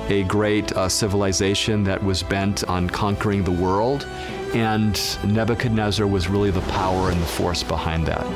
a 0.08 0.22
great 0.24 0.70
uh, 0.72 0.86
civilization 0.88 1.82
that 1.84 2.02
was 2.04 2.22
bent 2.22 2.62
on 2.64 2.90
conquering 2.90 3.42
the 3.42 3.50
world, 3.50 4.06
and 4.52 5.00
Nebuchadnezzar 5.24 6.06
was 6.06 6.28
really 6.28 6.50
the 6.50 6.60
power 6.72 7.10
and 7.10 7.20
the 7.20 7.26
force 7.26 7.62
behind 7.62 8.06
that. 8.06 8.26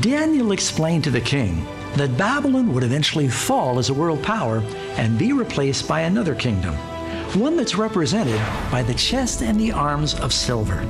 Daniel 0.00 0.52
explained 0.52 1.04
to 1.04 1.10
the 1.10 1.20
king 1.20 1.62
that 1.96 2.16
Babylon 2.16 2.72
would 2.72 2.84
eventually 2.84 3.28
fall 3.28 3.78
as 3.78 3.90
a 3.90 3.94
world 3.94 4.22
power 4.22 4.62
and 4.96 5.18
be 5.18 5.34
replaced 5.34 5.86
by 5.86 6.00
another 6.00 6.34
kingdom, 6.34 6.74
one 7.38 7.54
that's 7.54 7.76
represented 7.76 8.40
by 8.72 8.82
the 8.82 8.94
chest 8.94 9.42
and 9.42 9.60
the 9.60 9.72
arms 9.72 10.14
of 10.20 10.32
silver. 10.32 10.82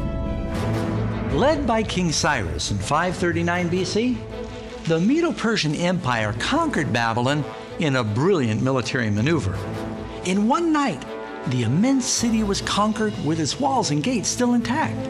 Led 1.33 1.67
by 1.67 1.83
King 1.83 2.13
Cyrus 2.13 2.71
in 2.71 2.79
539 2.79 3.69
BC, 3.69 4.17
the 4.85 5.01
Medo 5.01 5.33
Persian 5.33 5.75
Empire 5.75 6.35
conquered 6.39 6.93
Babylon 6.93 7.43
in 7.79 7.97
a 7.97 8.05
brilliant 8.05 8.61
military 8.61 9.09
maneuver. 9.09 9.57
In 10.27 10.47
one 10.47 10.73
night, 10.73 11.03
the 11.47 11.63
immense 11.63 12.05
city 12.05 12.43
was 12.43 12.61
conquered 12.61 13.15
with 13.25 13.41
its 13.41 13.59
walls 13.59 13.91
and 13.91 14.03
gates 14.03 14.29
still 14.29 14.53
intact. 14.53 15.09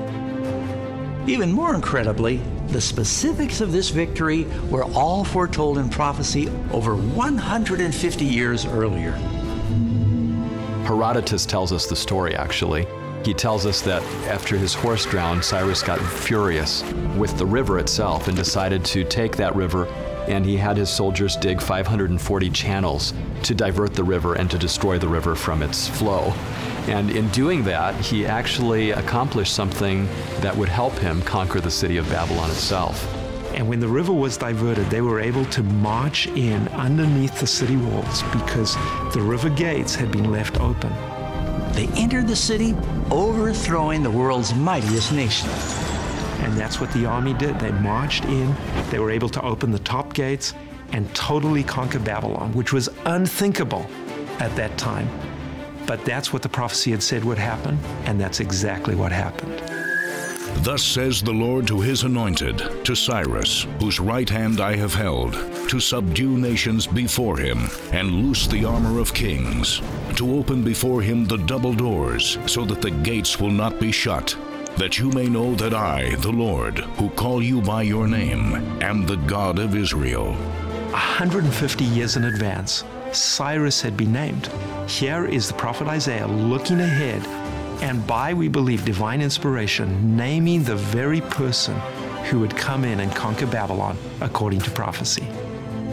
Even 1.29 1.51
more 1.51 1.75
incredibly, 1.75 2.37
the 2.69 2.81
specifics 2.81 3.61
of 3.61 3.73
this 3.73 3.91
victory 3.91 4.45
were 4.71 4.85
all 4.93 5.25
foretold 5.25 5.79
in 5.79 5.89
prophecy 5.89 6.49
over 6.71 6.95
150 6.95 8.25
years 8.25 8.67
earlier. 8.67 9.13
Herodotus 10.85 11.47
tells 11.47 11.73
us 11.73 11.87
the 11.87 11.97
story, 11.97 12.37
actually. 12.37 12.87
He 13.25 13.35
tells 13.35 13.65
us 13.67 13.81
that 13.83 14.03
after 14.29 14.57
his 14.57 14.75
horse 14.75 15.07
drowned, 15.07 15.45
Cyrus 15.45 15.83
got 15.83 15.99
furious 16.01 16.83
with 17.17 17.37
the 17.39 17.47
river 17.47 17.79
itself 17.79 18.29
and 18.29 18.37
decided 18.37 18.85
to 18.87 19.05
take 19.05 19.37
that 19.37 19.55
river 19.55 19.87
and 20.29 20.45
he 20.45 20.57
had 20.57 20.77
his 20.77 20.91
soldiers 20.91 21.37
dig 21.37 21.61
540 21.61 22.51
channels 22.51 23.13
to 23.43 23.55
divert 23.55 23.95
the 23.95 24.05
river 24.05 24.35
and 24.35 24.51
to 24.51 24.59
destroy 24.59 24.99
the 24.99 25.09
river 25.09 25.35
from 25.35 25.63
its 25.63 25.89
flow. 25.89 26.33
And 26.87 27.11
in 27.11 27.29
doing 27.29 27.63
that, 27.65 27.95
he 28.01 28.27
actually 28.27 28.91
accomplished 28.91 29.55
something 29.55 30.07
that 30.41 30.57
would 30.57 30.69
help 30.69 30.95
him 30.95 31.23
conquer 31.23 31.61
the 31.61 31.71
city 31.71 31.97
of 31.97 32.09
Babylon 32.09 32.51
itself. 32.51 33.11
And 33.55 33.69
when 33.69 33.81
the 33.81 33.89
river 33.89 34.13
was 34.13 34.37
diverted, 34.37 34.91
they 34.91 35.01
were 35.01 35.21
able 35.21 35.45
to 35.47 35.63
march 35.63 36.27
in 36.29 36.67
underneath 36.69 37.39
the 37.39 37.47
city 37.47 37.77
walls 37.77 38.23
because 38.25 38.75
the 39.13 39.21
river 39.23 39.49
gates 39.49 39.95
had 39.95 40.11
been 40.11 40.31
left 40.31 40.61
open. 40.61 40.93
They 41.75 41.89
entered 41.97 42.29
the 42.29 42.37
city, 42.37 42.75
overthrowing 43.11 44.03
the 44.03 44.11
world's 44.11 44.55
mightiest 44.55 45.13
nation. 45.13 45.51
And 46.45 46.57
that's 46.57 46.81
what 46.81 46.93
the 46.93 47.05
army 47.05 47.35
did. 47.35 47.59
They 47.59 47.73
marched 47.73 48.25
in, 48.27 48.55
they 48.91 48.99
were 48.99 49.11
able 49.11 49.29
to 49.31 49.43
open 49.43 49.73
the 49.73 49.81
top 49.81 50.15
gates 50.15 50.55
and 50.93 51.13
totally 51.15 51.65
conquer 51.65 51.99
Babylon, 51.99 52.53
which 52.53 52.73
was 52.73 52.89
unthinkable 53.07 53.87
at 54.39 54.55
that 54.55 54.77
time. 54.79 55.09
But 55.87 56.05
that's 56.05 56.33
what 56.33 56.43
the 56.43 56.49
prophecy 56.49 56.93
had 56.93 57.03
said 57.03 57.25
would 57.25 57.39
happen, 57.39 57.79
and 58.05 58.21
that's 58.21 58.41
exactly 58.41 58.95
what 58.95 59.11
happened. 59.11 59.61
Thus 60.65 60.83
says 60.83 61.21
the 61.21 61.33
Lord 61.33 61.67
to 61.67 61.81
his 61.81 62.05
anointed, 62.05 62.85
to 62.85 62.95
Cyrus, 62.95 63.67
whose 63.81 63.99
right 63.99 64.29
hand 64.29 64.61
I 64.61 64.77
have 64.77 64.95
held, 64.95 65.35
to 65.69 65.81
subdue 65.81 66.37
nations 66.37 66.87
before 66.87 67.37
him, 67.39 67.69
and 67.93 68.11
loose 68.11 68.47
the 68.47 68.65
armor 68.65 68.99
of 69.01 69.15
kings, 69.15 69.81
to 70.17 70.35
open 70.37 70.63
before 70.63 71.03
him 71.03 71.25
the 71.25 71.39
double 71.39 71.73
doors, 71.73 72.39
so 72.47 72.65
that 72.65 72.83
the 72.83 72.91
gates 72.91 73.39
will 73.41 73.51
not 73.51 73.81
be 73.81 73.93
shut, 73.93 74.37
that 74.77 74.99
you 74.99 75.11
may 75.11 75.29
know 75.29 75.55
that 75.55 75.75
I, 75.75 76.15
the 76.17 76.33
Lord, 76.33 76.79
who 76.99 77.11
call 77.11 77.43
you 77.43 77.61
by 77.61 77.83
your 77.83 78.07
name, 78.07 78.55
am 78.83 79.07
the 79.07 79.17
God 79.17 79.59
of 79.59 79.77
Israel. 79.77 80.33
150 80.93 81.85
years 81.85 82.17
in 82.17 82.25
advance, 82.25 82.85
Cyrus 83.13 83.81
had 83.81 83.97
been 83.97 84.13
named. 84.13 84.51
Here 84.89 85.27
is 85.27 85.49
the 85.49 85.55
prophet 85.55 85.89
Isaiah 85.89 86.27
looking 86.27 86.81
ahead 86.81 87.25
and 87.83 88.07
by, 88.07 88.33
we 88.33 88.49
believe, 88.49 88.85
divine 88.85 89.21
inspiration, 89.21 90.17
naming 90.17 90.63
the 90.63 90.77
very 90.77 91.21
person 91.21 91.75
who 92.25 92.41
would 92.41 92.57
come 92.57 92.85
in 92.85 93.01
and 93.01 93.15
conquer 93.15 93.47
Babylon 93.47 93.99
according 94.21 94.61
to 94.61 94.71
prophecy. 94.71 95.27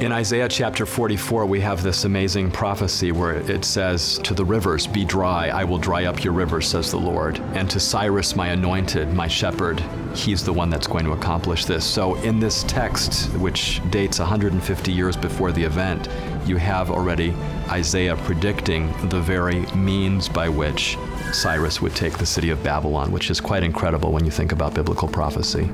In 0.01 0.11
Isaiah 0.11 0.49
chapter 0.49 0.87
44, 0.87 1.45
we 1.45 1.59
have 1.59 1.83
this 1.83 2.05
amazing 2.05 2.49
prophecy 2.49 3.11
where 3.11 3.35
it 3.35 3.63
says, 3.63 4.17
To 4.23 4.33
the 4.33 4.43
rivers, 4.43 4.87
be 4.87 5.05
dry, 5.05 5.49
I 5.49 5.63
will 5.63 5.77
dry 5.77 6.05
up 6.05 6.23
your 6.23 6.33
rivers, 6.33 6.67
says 6.67 6.89
the 6.89 6.97
Lord. 6.97 7.39
And 7.53 7.69
to 7.69 7.79
Cyrus, 7.79 8.35
my 8.35 8.47
anointed, 8.47 9.13
my 9.13 9.27
shepherd, 9.27 9.79
he's 10.15 10.43
the 10.43 10.53
one 10.53 10.71
that's 10.71 10.87
going 10.87 11.05
to 11.05 11.11
accomplish 11.11 11.65
this. 11.65 11.85
So, 11.85 12.15
in 12.23 12.39
this 12.39 12.63
text, 12.63 13.31
which 13.33 13.79
dates 13.91 14.17
150 14.17 14.91
years 14.91 15.15
before 15.15 15.51
the 15.51 15.63
event, 15.63 16.09
you 16.47 16.57
have 16.57 16.89
already 16.89 17.35
Isaiah 17.69 18.15
predicting 18.15 18.91
the 19.09 19.21
very 19.21 19.67
means 19.75 20.27
by 20.27 20.49
which 20.49 20.97
Cyrus 21.31 21.79
would 21.79 21.95
take 21.95 22.17
the 22.17 22.25
city 22.25 22.49
of 22.49 22.63
Babylon, 22.63 23.11
which 23.11 23.29
is 23.29 23.39
quite 23.39 23.61
incredible 23.61 24.11
when 24.11 24.25
you 24.25 24.31
think 24.31 24.51
about 24.51 24.73
biblical 24.73 25.07
prophecy. 25.07 25.69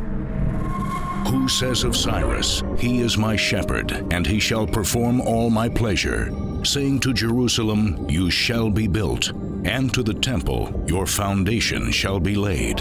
Who 1.29 1.49
says 1.49 1.83
of 1.83 1.95
Cyrus, 1.95 2.63
He 2.77 3.01
is 3.01 3.17
my 3.17 3.35
shepherd, 3.35 3.91
and 4.13 4.25
he 4.25 4.39
shall 4.39 4.65
perform 4.65 5.19
all 5.19 5.49
my 5.49 5.67
pleasure, 5.67 6.33
saying 6.63 7.01
to 7.01 7.13
Jerusalem, 7.13 8.05
You 8.09 8.31
shall 8.31 8.69
be 8.69 8.87
built, 8.87 9.33
and 9.65 9.93
to 9.93 10.03
the 10.03 10.13
temple, 10.13 10.83
Your 10.87 11.05
foundation 11.05 11.91
shall 11.91 12.21
be 12.21 12.35
laid. 12.35 12.77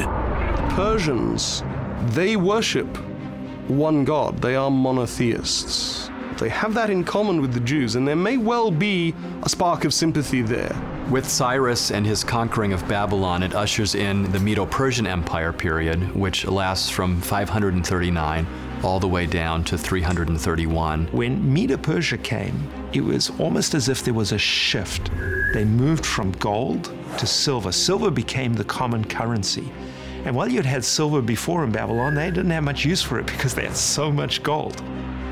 Persians, 0.76 1.64
they 2.14 2.36
worship 2.36 2.86
one 3.66 4.04
God, 4.04 4.40
they 4.40 4.54
are 4.54 4.70
monotheists. 4.70 6.08
They 6.38 6.48
have 6.50 6.74
that 6.74 6.88
in 6.88 7.02
common 7.02 7.40
with 7.40 7.52
the 7.52 7.60
Jews, 7.60 7.96
and 7.96 8.06
there 8.06 8.14
may 8.14 8.36
well 8.36 8.70
be 8.70 9.12
a 9.42 9.48
spark 9.48 9.84
of 9.84 9.92
sympathy 9.92 10.42
there. 10.42 10.74
With 11.10 11.28
Cyrus 11.28 11.92
and 11.92 12.04
his 12.04 12.24
conquering 12.24 12.72
of 12.72 12.86
Babylon, 12.88 13.44
it 13.44 13.54
ushers 13.54 13.94
in 13.94 14.24
the 14.32 14.40
Medo 14.40 14.66
Persian 14.66 15.06
Empire 15.06 15.52
period, 15.52 16.16
which 16.16 16.44
lasts 16.46 16.90
from 16.90 17.20
539 17.20 18.44
all 18.82 18.98
the 18.98 19.06
way 19.06 19.24
down 19.24 19.62
to 19.64 19.78
331. 19.78 21.06
When 21.12 21.52
Medo 21.52 21.76
Persia 21.76 22.18
came, 22.18 22.68
it 22.92 23.02
was 23.02 23.30
almost 23.38 23.72
as 23.74 23.88
if 23.88 24.02
there 24.02 24.14
was 24.14 24.32
a 24.32 24.38
shift. 24.38 25.12
They 25.54 25.64
moved 25.64 26.04
from 26.04 26.32
gold 26.32 26.92
to 27.18 27.26
silver. 27.26 27.70
Silver 27.70 28.10
became 28.10 28.54
the 28.54 28.64
common 28.64 29.04
currency. 29.04 29.70
And 30.24 30.34
while 30.34 30.48
you'd 30.48 30.66
had 30.66 30.84
silver 30.84 31.22
before 31.22 31.62
in 31.62 31.70
Babylon, 31.70 32.16
they 32.16 32.30
didn't 32.32 32.50
have 32.50 32.64
much 32.64 32.84
use 32.84 33.00
for 33.00 33.20
it 33.20 33.26
because 33.26 33.54
they 33.54 33.66
had 33.66 33.76
so 33.76 34.10
much 34.10 34.42
gold. 34.42 34.82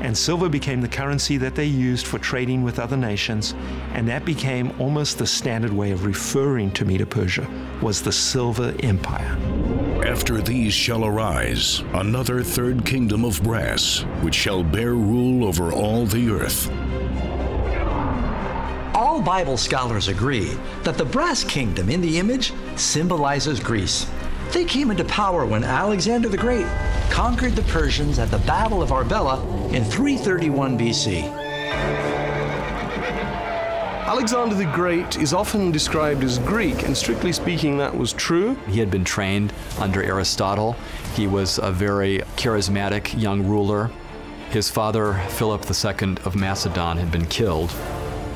And 0.05 0.15
silver 0.15 0.49
became 0.49 0.81
the 0.81 0.87
currency 0.87 1.37
that 1.37 1.55
they 1.55 1.65
used 1.65 2.05
for 2.05 2.19
trading 2.19 2.61
with 2.61 2.77
other 2.77 2.95
nations, 2.95 3.55
and 3.95 4.07
that 4.07 4.23
became 4.23 4.71
almost 4.79 5.17
the 5.17 5.25
standard 5.25 5.73
way 5.73 5.89
of 5.89 6.05
referring 6.05 6.69
to 6.73 6.85
Medo 6.85 7.05
Persia 7.05 7.47
was 7.81 8.03
the 8.03 8.11
Silver 8.11 8.75
Empire. 8.81 9.35
After 10.05 10.41
these 10.41 10.75
shall 10.75 11.05
arise 11.05 11.79
another 11.93 12.43
third 12.43 12.85
kingdom 12.85 13.25
of 13.25 13.41
brass, 13.41 14.01
which 14.21 14.35
shall 14.35 14.61
bear 14.61 14.93
rule 14.93 15.43
over 15.43 15.73
all 15.73 16.05
the 16.05 16.29
earth. 16.29 16.69
All 18.95 19.23
Bible 19.23 19.57
scholars 19.57 20.07
agree 20.07 20.55
that 20.83 20.99
the 20.99 21.05
brass 21.05 21.43
kingdom 21.43 21.89
in 21.89 22.01
the 22.01 22.19
image 22.19 22.53
symbolizes 22.75 23.59
Greece. 23.59 24.05
They 24.51 24.65
came 24.65 24.91
into 24.91 25.03
power 25.05 25.45
when 25.45 25.63
Alexander 25.63 26.29
the 26.29 26.37
Great 26.37 26.67
conquered 27.09 27.55
the 27.55 27.63
Persians 27.63 28.19
at 28.19 28.31
the 28.31 28.37
Battle 28.39 28.81
of 28.81 28.89
Arbela 28.89 29.41
in 29.73 29.83
331 29.83 30.77
BC. 30.77 31.31
Alexander 34.05 34.55
the 34.55 34.65
Great 34.65 35.17
is 35.17 35.33
often 35.33 35.71
described 35.71 36.23
as 36.23 36.39
Greek, 36.39 36.83
and 36.83 36.95
strictly 36.95 37.33
speaking, 37.33 37.77
that 37.77 37.97
was 37.97 38.13
true. 38.13 38.55
He 38.67 38.79
had 38.79 38.89
been 38.89 39.03
trained 39.03 39.51
under 39.77 40.01
Aristotle. 40.01 40.75
He 41.15 41.27
was 41.27 41.57
a 41.57 41.71
very 41.71 42.19
charismatic 42.37 43.19
young 43.19 43.45
ruler. 43.45 43.91
His 44.51 44.69
father, 44.69 45.15
Philip 45.29 45.65
II 45.69 46.17
of 46.23 46.35
Macedon, 46.35 46.97
had 46.97 47.11
been 47.11 47.25
killed 47.25 47.73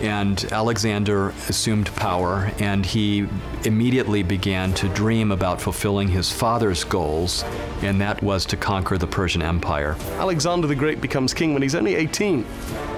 and 0.01 0.43
Alexander 0.51 1.29
assumed 1.49 1.93
power, 1.95 2.51
and 2.59 2.85
he 2.85 3.27
immediately 3.65 4.23
began 4.23 4.73
to 4.75 4.87
dream 4.89 5.31
about 5.31 5.61
fulfilling 5.61 6.07
his 6.07 6.31
father's 6.31 6.83
goals, 6.83 7.43
and 7.81 7.99
that 8.01 8.21
was 8.23 8.45
to 8.45 8.57
conquer 8.57 8.97
the 8.97 9.07
Persian 9.07 9.41
Empire. 9.41 9.95
Alexander 10.17 10.67
the 10.67 10.75
Great 10.75 11.01
becomes 11.01 11.33
king 11.33 11.53
when 11.53 11.61
he's 11.61 11.75
only 11.75 11.95
18, 11.95 12.45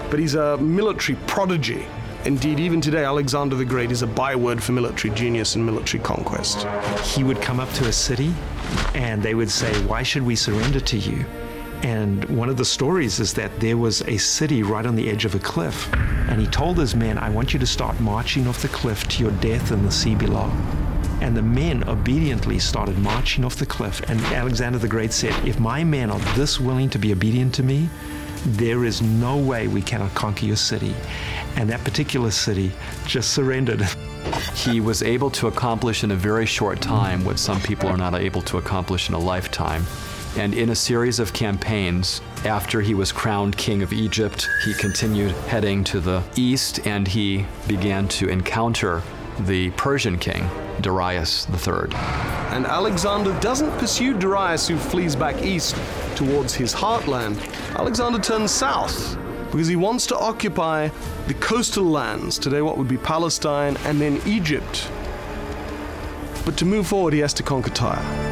but 0.09 0.19
he's 0.19 0.35
a 0.35 0.57
military 0.57 1.17
prodigy. 1.27 1.85
Indeed, 2.23 2.59
even 2.59 2.81
today, 2.81 3.03
Alexander 3.03 3.55
the 3.55 3.65
Great 3.65 3.91
is 3.91 4.03
a 4.03 4.07
byword 4.07 4.61
for 4.61 4.73
military 4.73 5.13
genius 5.15 5.55
and 5.55 5.65
military 5.65 6.03
conquest. 6.03 6.67
He 7.03 7.23
would 7.23 7.41
come 7.41 7.59
up 7.59 7.71
to 7.73 7.87
a 7.87 7.91
city, 7.91 8.31
and 8.93 9.23
they 9.23 9.33
would 9.33 9.49
say, 9.49 9.73
Why 9.85 10.03
should 10.03 10.21
we 10.21 10.35
surrender 10.35 10.79
to 10.79 10.97
you? 10.97 11.25
And 11.83 12.23
one 12.25 12.49
of 12.49 12.57
the 12.57 12.65
stories 12.65 13.19
is 13.19 13.33
that 13.33 13.59
there 13.59 13.77
was 13.77 14.01
a 14.03 14.17
city 14.17 14.61
right 14.61 14.85
on 14.85 14.95
the 14.95 15.09
edge 15.09 15.25
of 15.25 15.33
a 15.33 15.39
cliff. 15.39 15.91
And 16.29 16.39
he 16.39 16.47
told 16.47 16.77
his 16.77 16.95
men, 16.95 17.17
I 17.17 17.29
want 17.29 17.53
you 17.53 17.59
to 17.59 17.65
start 17.65 17.99
marching 17.99 18.47
off 18.47 18.61
the 18.61 18.67
cliff 18.67 19.07
to 19.09 19.23
your 19.23 19.31
death 19.33 19.71
in 19.71 19.83
the 19.83 19.91
sea 19.91 20.13
below. 20.13 20.51
And 21.21 21.35
the 21.35 21.41
men 21.41 21.87
obediently 21.87 22.59
started 22.59 22.97
marching 22.99 23.43
off 23.43 23.55
the 23.55 23.65
cliff. 23.65 24.01
And 24.09 24.19
Alexander 24.21 24.77
the 24.77 24.87
Great 24.87 25.11
said, 25.11 25.33
If 25.47 25.59
my 25.59 25.83
men 25.83 26.11
are 26.11 26.19
this 26.35 26.59
willing 26.59 26.89
to 26.91 26.99
be 26.99 27.11
obedient 27.11 27.53
to 27.55 27.63
me, 27.63 27.89
there 28.45 28.85
is 28.85 29.01
no 29.01 29.37
way 29.37 29.67
we 29.67 29.81
cannot 29.81 30.13
conquer 30.15 30.45
your 30.45 30.55
city. 30.55 30.95
And 31.55 31.69
that 31.69 31.83
particular 31.83 32.31
city 32.31 32.71
just 33.05 33.33
surrendered. 33.33 33.87
He 34.55 34.79
was 34.79 35.01
able 35.01 35.31
to 35.31 35.47
accomplish 35.47 36.03
in 36.03 36.11
a 36.11 36.15
very 36.15 36.45
short 36.45 36.79
time 36.79 37.25
what 37.25 37.39
some 37.39 37.59
people 37.59 37.89
are 37.89 37.97
not 37.97 38.13
able 38.13 38.43
to 38.43 38.59
accomplish 38.59 39.09
in 39.09 39.15
a 39.15 39.19
lifetime. 39.19 39.83
And 40.37 40.53
in 40.53 40.69
a 40.69 40.75
series 40.75 41.19
of 41.19 41.33
campaigns, 41.33 42.21
after 42.45 42.79
he 42.79 42.93
was 42.93 43.11
crowned 43.11 43.57
king 43.57 43.83
of 43.83 43.91
Egypt, 43.91 44.47
he 44.63 44.73
continued 44.73 45.31
heading 45.47 45.83
to 45.85 45.99
the 45.99 46.23
east 46.35 46.85
and 46.87 47.07
he 47.07 47.45
began 47.67 48.07
to 48.09 48.29
encounter 48.29 49.03
the 49.41 49.71
Persian 49.71 50.17
king, 50.17 50.49
Darius 50.79 51.47
III. 51.49 51.93
And 52.51 52.65
Alexander 52.65 53.37
doesn't 53.41 53.71
pursue 53.77 54.17
Darius, 54.17 54.67
who 54.67 54.77
flees 54.77 55.15
back 55.15 55.41
east 55.43 55.75
towards 56.15 56.53
his 56.53 56.73
heartland. 56.73 57.37
Alexander 57.75 58.19
turns 58.19 58.51
south 58.51 59.17
because 59.51 59.67
he 59.67 59.75
wants 59.75 60.07
to 60.07 60.17
occupy 60.17 60.89
the 61.27 61.33
coastal 61.35 61.83
lands, 61.83 62.39
today 62.39 62.61
what 62.61 62.77
would 62.77 62.87
be 62.87 62.97
Palestine, 62.97 63.75
and 63.85 63.99
then 63.99 64.21
Egypt. 64.25 64.89
But 66.45 66.57
to 66.57 66.65
move 66.65 66.87
forward, 66.87 67.13
he 67.13 67.19
has 67.19 67.33
to 67.35 67.43
conquer 67.43 67.69
Tyre. 67.69 68.30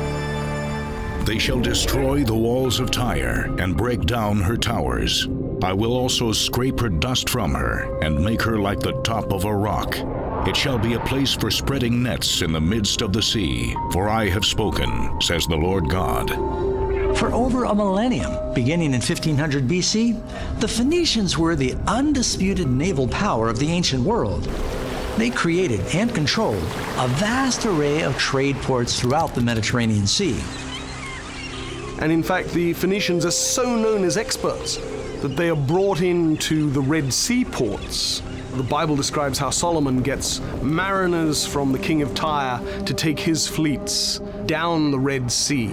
They 1.30 1.38
shall 1.38 1.60
destroy 1.60 2.24
the 2.24 2.34
walls 2.34 2.80
of 2.80 2.90
Tyre 2.90 3.54
and 3.60 3.78
break 3.78 4.02
down 4.08 4.40
her 4.40 4.58
towers. 4.58 5.28
I 5.62 5.74
will 5.74 5.96
also 5.96 6.32
scrape 6.32 6.80
her 6.80 6.90
dust 6.90 7.30
from 7.30 7.54
her 7.54 8.00
and 8.02 8.26
make 8.26 8.42
her 8.42 8.58
like 8.58 8.80
the 8.80 9.00
top 9.04 9.32
of 9.32 9.46
a 9.46 9.56
rock. 9.56 9.96
It 10.48 10.58
shall 10.58 10.80
be 10.80 10.96
a 10.96 11.00
place 11.02 11.36
for 11.36 11.52
spreading 11.52 12.02
nets 12.02 12.42
in 12.42 12.52
the 12.52 12.60
midst 12.60 13.04
of 13.04 13.14
the 13.14 13.22
sea, 13.22 13.76
for 13.92 14.10
I 14.10 14.28
have 14.28 14.44
spoken, 14.44 15.22
says 15.22 15.46
the 15.46 15.56
Lord 15.56 15.88
God. 15.88 16.32
For 17.16 17.32
over 17.32 17.66
a 17.66 17.76
millennium, 17.76 18.56
beginning 18.56 18.96
in 18.96 19.00
1500 19.00 19.68
BC, 19.68 20.60
the 20.60 20.68
Phoenicians 20.68 21.38
were 21.38 21.56
the 21.56 21.76
undisputed 21.86 22.68
naval 22.68 23.08
power 23.08 23.50
of 23.50 23.60
the 23.60 23.70
ancient 23.70 24.02
world. 24.02 24.46
They 25.20 25.30
created 25.30 25.82
and 25.94 26.12
controlled 26.16 26.64
a 26.98 27.08
vast 27.20 27.68
array 27.68 28.02
of 28.02 28.18
trade 28.18 28.56
ports 28.64 29.00
throughout 29.00 29.36
the 29.36 29.42
Mediterranean 29.42 30.08
Sea. 30.08 30.42
And 32.00 32.12
in 32.12 32.24
fact, 32.24 32.50
the 32.50 32.74
Phoenicians 32.74 33.26
are 33.26 33.32
so 33.32 33.76
known 33.76 34.04
as 34.04 34.18
experts 34.18 34.78
that 35.22 35.36
they 35.36 35.50
are 35.50 35.56
brought 35.56 36.02
into 36.02 36.70
the 36.70 36.82
Red 36.82 37.14
Sea 37.14 37.44
ports. 37.44 38.22
The 38.54 38.64
Bible 38.64 38.96
describes 38.96 39.38
how 39.38 39.50
Solomon 39.50 40.02
gets 40.02 40.40
mariners 40.62 41.46
from 41.46 41.72
the 41.72 41.80
king 41.80 42.02
of 42.02 42.16
Tyre 42.16 42.60
to 42.86 42.94
take 42.94 43.20
his 43.20 43.48
fleets 43.48 44.20
down 44.46 44.92
the 44.92 45.00
Red 45.00 45.30
Sea. 45.32 45.72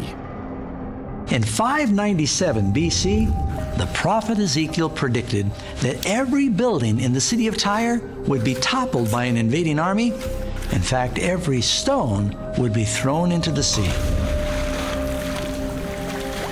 In 1.30 1.42
597 1.42 2.72
BC, 2.72 3.78
the 3.78 3.86
prophet 3.86 4.38
Ezekiel 4.38 4.90
predicted 4.90 5.50
that 5.80 6.06
every 6.06 6.48
building 6.48 7.00
in 7.00 7.12
the 7.12 7.20
city 7.20 7.46
of 7.46 7.56
Tyre 7.56 7.98
would 8.26 8.44
be 8.44 8.54
toppled 8.54 9.10
by 9.10 9.24
an 9.24 9.36
invading 9.36 9.78
army. 9.78 10.10
In 10.72 10.82
fact, 10.82 11.18
every 11.18 11.60
stone 11.60 12.36
would 12.58 12.72
be 12.72 12.84
thrown 12.84 13.32
into 13.32 13.50
the 13.50 13.62
sea. 13.62 14.15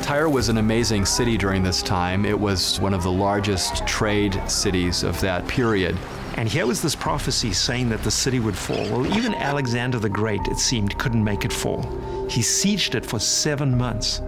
Tyre 0.04 0.28
was 0.28 0.50
an 0.50 0.58
amazing 0.58 1.06
city 1.06 1.38
during 1.38 1.62
this 1.62 1.82
time. 1.82 2.26
It 2.26 2.38
was 2.38 2.78
one 2.78 2.92
of 2.92 3.02
the 3.02 3.10
largest 3.10 3.86
trade 3.86 4.38
cities 4.50 5.02
of 5.02 5.18
that 5.22 5.48
period. 5.48 5.96
And 6.34 6.46
here 6.46 6.66
was 6.66 6.82
this 6.82 6.94
prophecy 6.94 7.54
saying 7.54 7.88
that 7.88 8.02
the 8.02 8.10
city 8.10 8.38
would 8.38 8.54
fall. 8.54 8.84
Well, 8.90 9.16
even 9.16 9.32
Alexander 9.32 9.98
the 9.98 10.10
Great, 10.10 10.42
it 10.48 10.58
seemed, 10.58 10.98
couldn't 10.98 11.24
make 11.24 11.46
it 11.46 11.52
fall. 11.54 11.80
He 12.28 12.42
sieged 12.42 12.94
it 12.94 13.06
for 13.06 13.18
seven 13.18 13.78
months. 13.78 14.20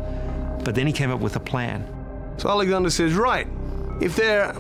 But 0.64 0.74
then 0.74 0.86
he 0.86 0.94
came 0.94 1.10
up 1.10 1.20
with 1.20 1.36
a 1.36 1.40
plan. 1.40 1.86
So 2.38 2.48
Alexander 2.48 2.88
says, 2.88 3.12
Right, 3.12 3.46
if 4.00 4.16
they're 4.16 4.56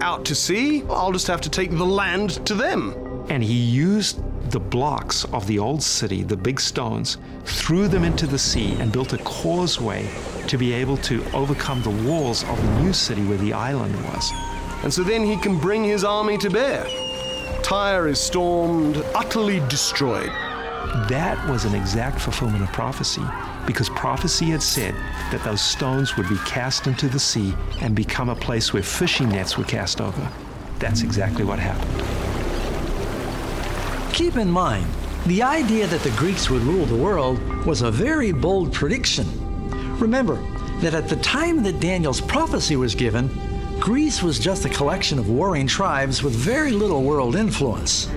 out 0.00 0.24
to 0.24 0.34
sea, 0.34 0.82
I'll 0.88 1.12
just 1.12 1.26
have 1.26 1.42
to 1.42 1.50
take 1.50 1.72
the 1.72 1.84
land 1.84 2.46
to 2.46 2.54
them. 2.54 2.94
And 3.28 3.44
he 3.44 3.52
used 3.52 4.22
the 4.50 4.60
blocks 4.60 5.26
of 5.26 5.46
the 5.46 5.58
old 5.58 5.82
city, 5.82 6.22
the 6.22 6.38
big 6.38 6.58
stones, 6.58 7.18
threw 7.44 7.86
them 7.86 8.02
into 8.02 8.26
the 8.26 8.38
sea 8.38 8.72
and 8.80 8.90
built 8.90 9.12
a 9.12 9.18
causeway 9.18 10.08
to 10.48 10.58
be 10.58 10.72
able 10.72 10.96
to 10.98 11.24
overcome 11.32 11.82
the 11.82 11.90
walls 12.08 12.42
of 12.44 12.56
the 12.60 12.80
new 12.82 12.92
city 12.92 13.24
where 13.24 13.38
the 13.38 13.52
island 13.52 13.94
was. 14.06 14.32
And 14.82 14.92
so 14.92 15.02
then 15.02 15.24
he 15.24 15.36
can 15.36 15.58
bring 15.58 15.84
his 15.84 16.04
army 16.04 16.38
to 16.38 16.50
bear. 16.50 16.86
Tyre 17.62 18.08
is 18.08 18.18
stormed, 18.18 18.96
utterly 19.14 19.60
destroyed. 19.68 20.30
That 21.08 21.38
was 21.50 21.64
an 21.64 21.74
exact 21.74 22.20
fulfillment 22.20 22.62
of 22.62 22.72
prophecy 22.72 23.22
because 23.66 23.90
prophecy 23.90 24.46
had 24.46 24.62
said 24.62 24.94
that 25.30 25.44
those 25.44 25.60
stones 25.60 26.16
would 26.16 26.28
be 26.28 26.38
cast 26.46 26.86
into 26.86 27.08
the 27.08 27.18
sea 27.18 27.54
and 27.82 27.94
become 27.94 28.30
a 28.30 28.34
place 28.34 28.72
where 28.72 28.82
fishing 28.82 29.28
nets 29.28 29.58
were 29.58 29.64
cast 29.64 30.00
over. 30.00 30.26
That's 30.78 31.02
exactly 31.02 31.44
what 31.44 31.58
happened. 31.58 31.92
Keep 34.14 34.36
in 34.36 34.50
mind, 34.50 34.86
the 35.26 35.42
idea 35.42 35.86
that 35.88 36.00
the 36.00 36.10
Greeks 36.12 36.48
would 36.48 36.62
rule 36.62 36.86
the 36.86 36.96
world 36.96 37.38
was 37.66 37.82
a 37.82 37.90
very 37.90 38.32
bold 38.32 38.72
prediction. 38.72 39.26
Remember 39.98 40.36
that 40.80 40.94
at 40.94 41.08
the 41.08 41.16
time 41.16 41.62
that 41.64 41.80
Daniel's 41.80 42.20
prophecy 42.20 42.76
was 42.76 42.94
given, 42.94 43.28
Greece 43.80 44.22
was 44.22 44.38
just 44.38 44.64
a 44.64 44.68
collection 44.68 45.18
of 45.18 45.28
warring 45.28 45.66
tribes 45.66 46.22
with 46.22 46.34
very 46.34 46.70
little 46.70 47.02
world 47.02 47.34
influence. 47.34 48.08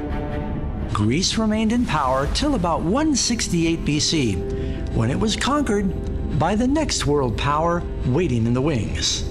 Greece 0.93 1.37
remained 1.37 1.71
in 1.71 1.85
power 1.85 2.27
till 2.33 2.55
about 2.55 2.81
168 2.81 3.85
BC, 3.85 4.93
when 4.93 5.09
it 5.09 5.19
was 5.19 5.35
conquered 5.35 6.37
by 6.37 6.55
the 6.55 6.67
next 6.67 7.07
world 7.07 7.37
power 7.37 7.81
waiting 8.05 8.45
in 8.45 8.53
the 8.53 8.61
wings. 8.61 9.30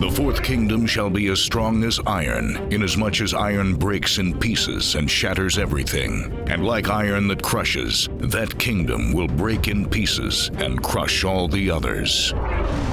The 0.00 0.10
fourth 0.10 0.42
kingdom 0.42 0.86
shall 0.86 1.10
be 1.10 1.28
as 1.28 1.42
strong 1.42 1.84
as 1.84 2.00
iron, 2.06 2.56
inasmuch 2.72 3.20
as 3.20 3.34
iron 3.34 3.74
breaks 3.74 4.16
in 4.16 4.32
pieces 4.38 4.94
and 4.94 5.10
shatters 5.10 5.58
everything. 5.58 6.32
And 6.48 6.64
like 6.64 6.88
iron 6.88 7.28
that 7.28 7.42
crushes, 7.42 8.08
that 8.16 8.58
kingdom 8.58 9.12
will 9.12 9.28
break 9.28 9.68
in 9.68 9.86
pieces 9.86 10.50
and 10.56 10.82
crush 10.82 11.22
all 11.22 11.48
the 11.48 11.70
others. 11.70 12.32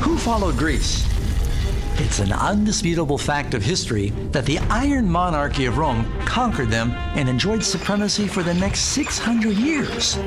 Who 0.02 0.18
followed 0.18 0.58
Greece? 0.58 1.08
It's 2.00 2.20
an 2.20 2.34
undisputable 2.34 3.18
fact 3.18 3.54
of 3.54 3.64
history 3.64 4.10
that 4.34 4.46
the 4.46 4.60
Iron 4.70 5.10
Monarchy 5.10 5.66
of 5.66 5.78
Rome 5.78 6.06
conquered 6.26 6.70
them 6.70 6.92
and 7.16 7.30
enjoyed 7.30 7.64
supremacy 7.64 8.28
for 8.28 8.44
the 8.44 8.54
next 8.56 8.82
600 8.82 9.56
years. 9.56 10.18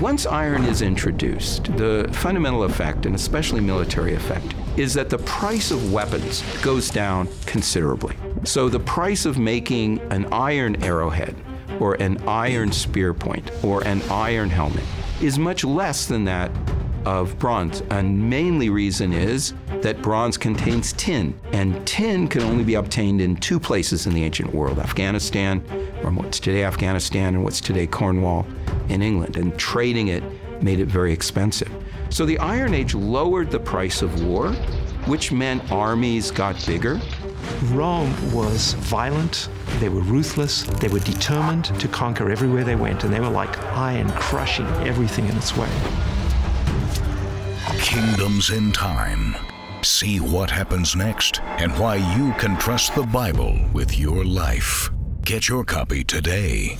Once 0.00 0.26
iron 0.26 0.64
is 0.64 0.82
introduced, 0.82 1.64
the 1.76 2.10
fundamental 2.12 2.64
effect, 2.64 3.06
and 3.06 3.14
especially 3.14 3.60
military 3.60 4.14
effect, 4.14 4.54
is 4.76 4.94
that 4.94 5.10
the 5.10 5.18
price 5.18 5.70
of 5.70 5.92
weapons 5.92 6.42
goes 6.62 6.90
down 6.90 7.28
considerably. 7.46 8.16
So 8.44 8.68
the 8.68 8.80
price 8.80 9.24
of 9.24 9.38
making 9.38 10.00
an 10.10 10.26
iron 10.32 10.82
arrowhead 10.82 11.34
or 11.80 11.94
an 11.94 12.18
iron 12.26 12.72
spear 12.72 13.14
point 13.14 13.50
or 13.62 13.84
an 13.86 14.02
iron 14.10 14.50
helmet 14.50 14.84
is 15.20 15.38
much 15.38 15.64
less 15.64 16.06
than 16.06 16.24
that 16.24 16.50
of 17.04 17.38
bronze. 17.38 17.82
And 17.90 18.30
mainly 18.30 18.70
reason 18.70 19.12
is 19.12 19.54
that 19.82 20.00
bronze 20.02 20.38
contains 20.38 20.92
tin, 20.94 21.38
and 21.52 21.86
tin 21.86 22.28
can 22.28 22.42
only 22.42 22.64
be 22.64 22.74
obtained 22.74 23.20
in 23.20 23.36
two 23.36 23.60
places 23.60 24.06
in 24.06 24.14
the 24.14 24.24
ancient 24.24 24.54
world 24.54 24.78
Afghanistan, 24.78 25.62
or 26.02 26.10
what's 26.10 26.40
today 26.40 26.64
Afghanistan, 26.64 27.34
and 27.34 27.44
what's 27.44 27.60
today 27.60 27.86
Cornwall 27.86 28.46
in 28.88 29.02
England. 29.02 29.36
And 29.36 29.56
trading 29.58 30.08
it 30.08 30.22
made 30.62 30.80
it 30.80 30.86
very 30.86 31.12
expensive. 31.12 31.70
So 32.14 32.24
the 32.24 32.38
Iron 32.38 32.74
Age 32.74 32.94
lowered 32.94 33.50
the 33.50 33.58
price 33.58 34.00
of 34.00 34.24
war, 34.24 34.52
which 35.06 35.32
meant 35.32 35.72
armies 35.72 36.30
got 36.30 36.64
bigger. 36.64 37.00
Rome 37.72 38.14
was 38.32 38.74
violent, 38.74 39.48
they 39.80 39.88
were 39.88 40.00
ruthless, 40.02 40.62
they 40.62 40.86
were 40.86 41.00
determined 41.00 41.64
to 41.80 41.88
conquer 41.88 42.30
everywhere 42.30 42.62
they 42.62 42.76
went, 42.76 43.02
and 43.02 43.12
they 43.12 43.18
were 43.18 43.28
like 43.28 43.58
iron 43.72 44.08
crushing 44.10 44.66
everything 44.86 45.26
in 45.26 45.36
its 45.36 45.56
way. 45.56 45.68
Kingdoms 47.80 48.50
in 48.50 48.70
Time. 48.70 49.34
See 49.82 50.20
what 50.20 50.52
happens 50.52 50.94
next 50.94 51.40
and 51.58 51.72
why 51.80 51.96
you 52.16 52.32
can 52.34 52.56
trust 52.58 52.94
the 52.94 53.02
Bible 53.02 53.58
with 53.72 53.98
your 53.98 54.24
life. 54.24 54.88
Get 55.22 55.48
your 55.48 55.64
copy 55.64 56.04
today. 56.04 56.78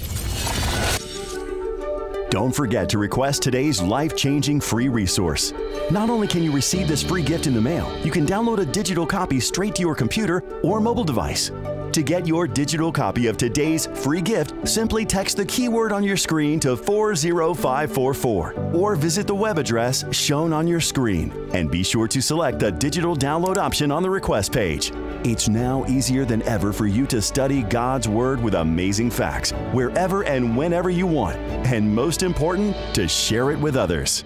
Don't 2.34 2.50
forget 2.50 2.88
to 2.88 2.98
request 2.98 3.42
today's 3.42 3.80
life 3.80 4.16
changing 4.16 4.60
free 4.60 4.88
resource. 4.88 5.52
Not 5.92 6.10
only 6.10 6.26
can 6.26 6.42
you 6.42 6.50
receive 6.50 6.88
this 6.88 7.00
free 7.00 7.22
gift 7.22 7.46
in 7.46 7.54
the 7.54 7.60
mail, 7.60 7.88
you 8.02 8.10
can 8.10 8.26
download 8.26 8.58
a 8.58 8.66
digital 8.66 9.06
copy 9.06 9.38
straight 9.38 9.76
to 9.76 9.82
your 9.82 9.94
computer 9.94 10.42
or 10.64 10.80
mobile 10.80 11.04
device. 11.04 11.52
To 11.92 12.02
get 12.02 12.26
your 12.26 12.48
digital 12.48 12.90
copy 12.90 13.28
of 13.28 13.36
today's 13.36 13.86
free 13.86 14.20
gift, 14.20 14.66
simply 14.66 15.06
text 15.06 15.36
the 15.36 15.44
keyword 15.44 15.92
on 15.92 16.02
your 16.02 16.16
screen 16.16 16.58
to 16.58 16.76
40544 16.76 18.54
or 18.74 18.96
visit 18.96 19.28
the 19.28 19.34
web 19.36 19.56
address 19.56 20.04
shown 20.10 20.52
on 20.52 20.66
your 20.66 20.80
screen. 20.80 21.32
And 21.52 21.70
be 21.70 21.84
sure 21.84 22.08
to 22.08 22.20
select 22.20 22.58
the 22.58 22.72
digital 22.72 23.14
download 23.14 23.58
option 23.58 23.92
on 23.92 24.02
the 24.02 24.10
request 24.10 24.52
page. 24.52 24.90
It's 25.26 25.48
now 25.48 25.86
easier 25.86 26.26
than 26.26 26.42
ever 26.42 26.70
for 26.70 26.86
you 26.86 27.06
to 27.06 27.22
study 27.22 27.62
God's 27.62 28.06
Word 28.06 28.42
with 28.42 28.56
amazing 28.56 29.08
facts 29.08 29.52
wherever 29.72 30.22
and 30.24 30.54
whenever 30.54 30.90
you 30.90 31.06
want. 31.06 31.38
And 31.66 31.94
most 31.94 32.22
important, 32.22 32.76
to 32.94 33.08
share 33.08 33.50
it 33.50 33.58
with 33.58 33.74
others. 33.74 34.22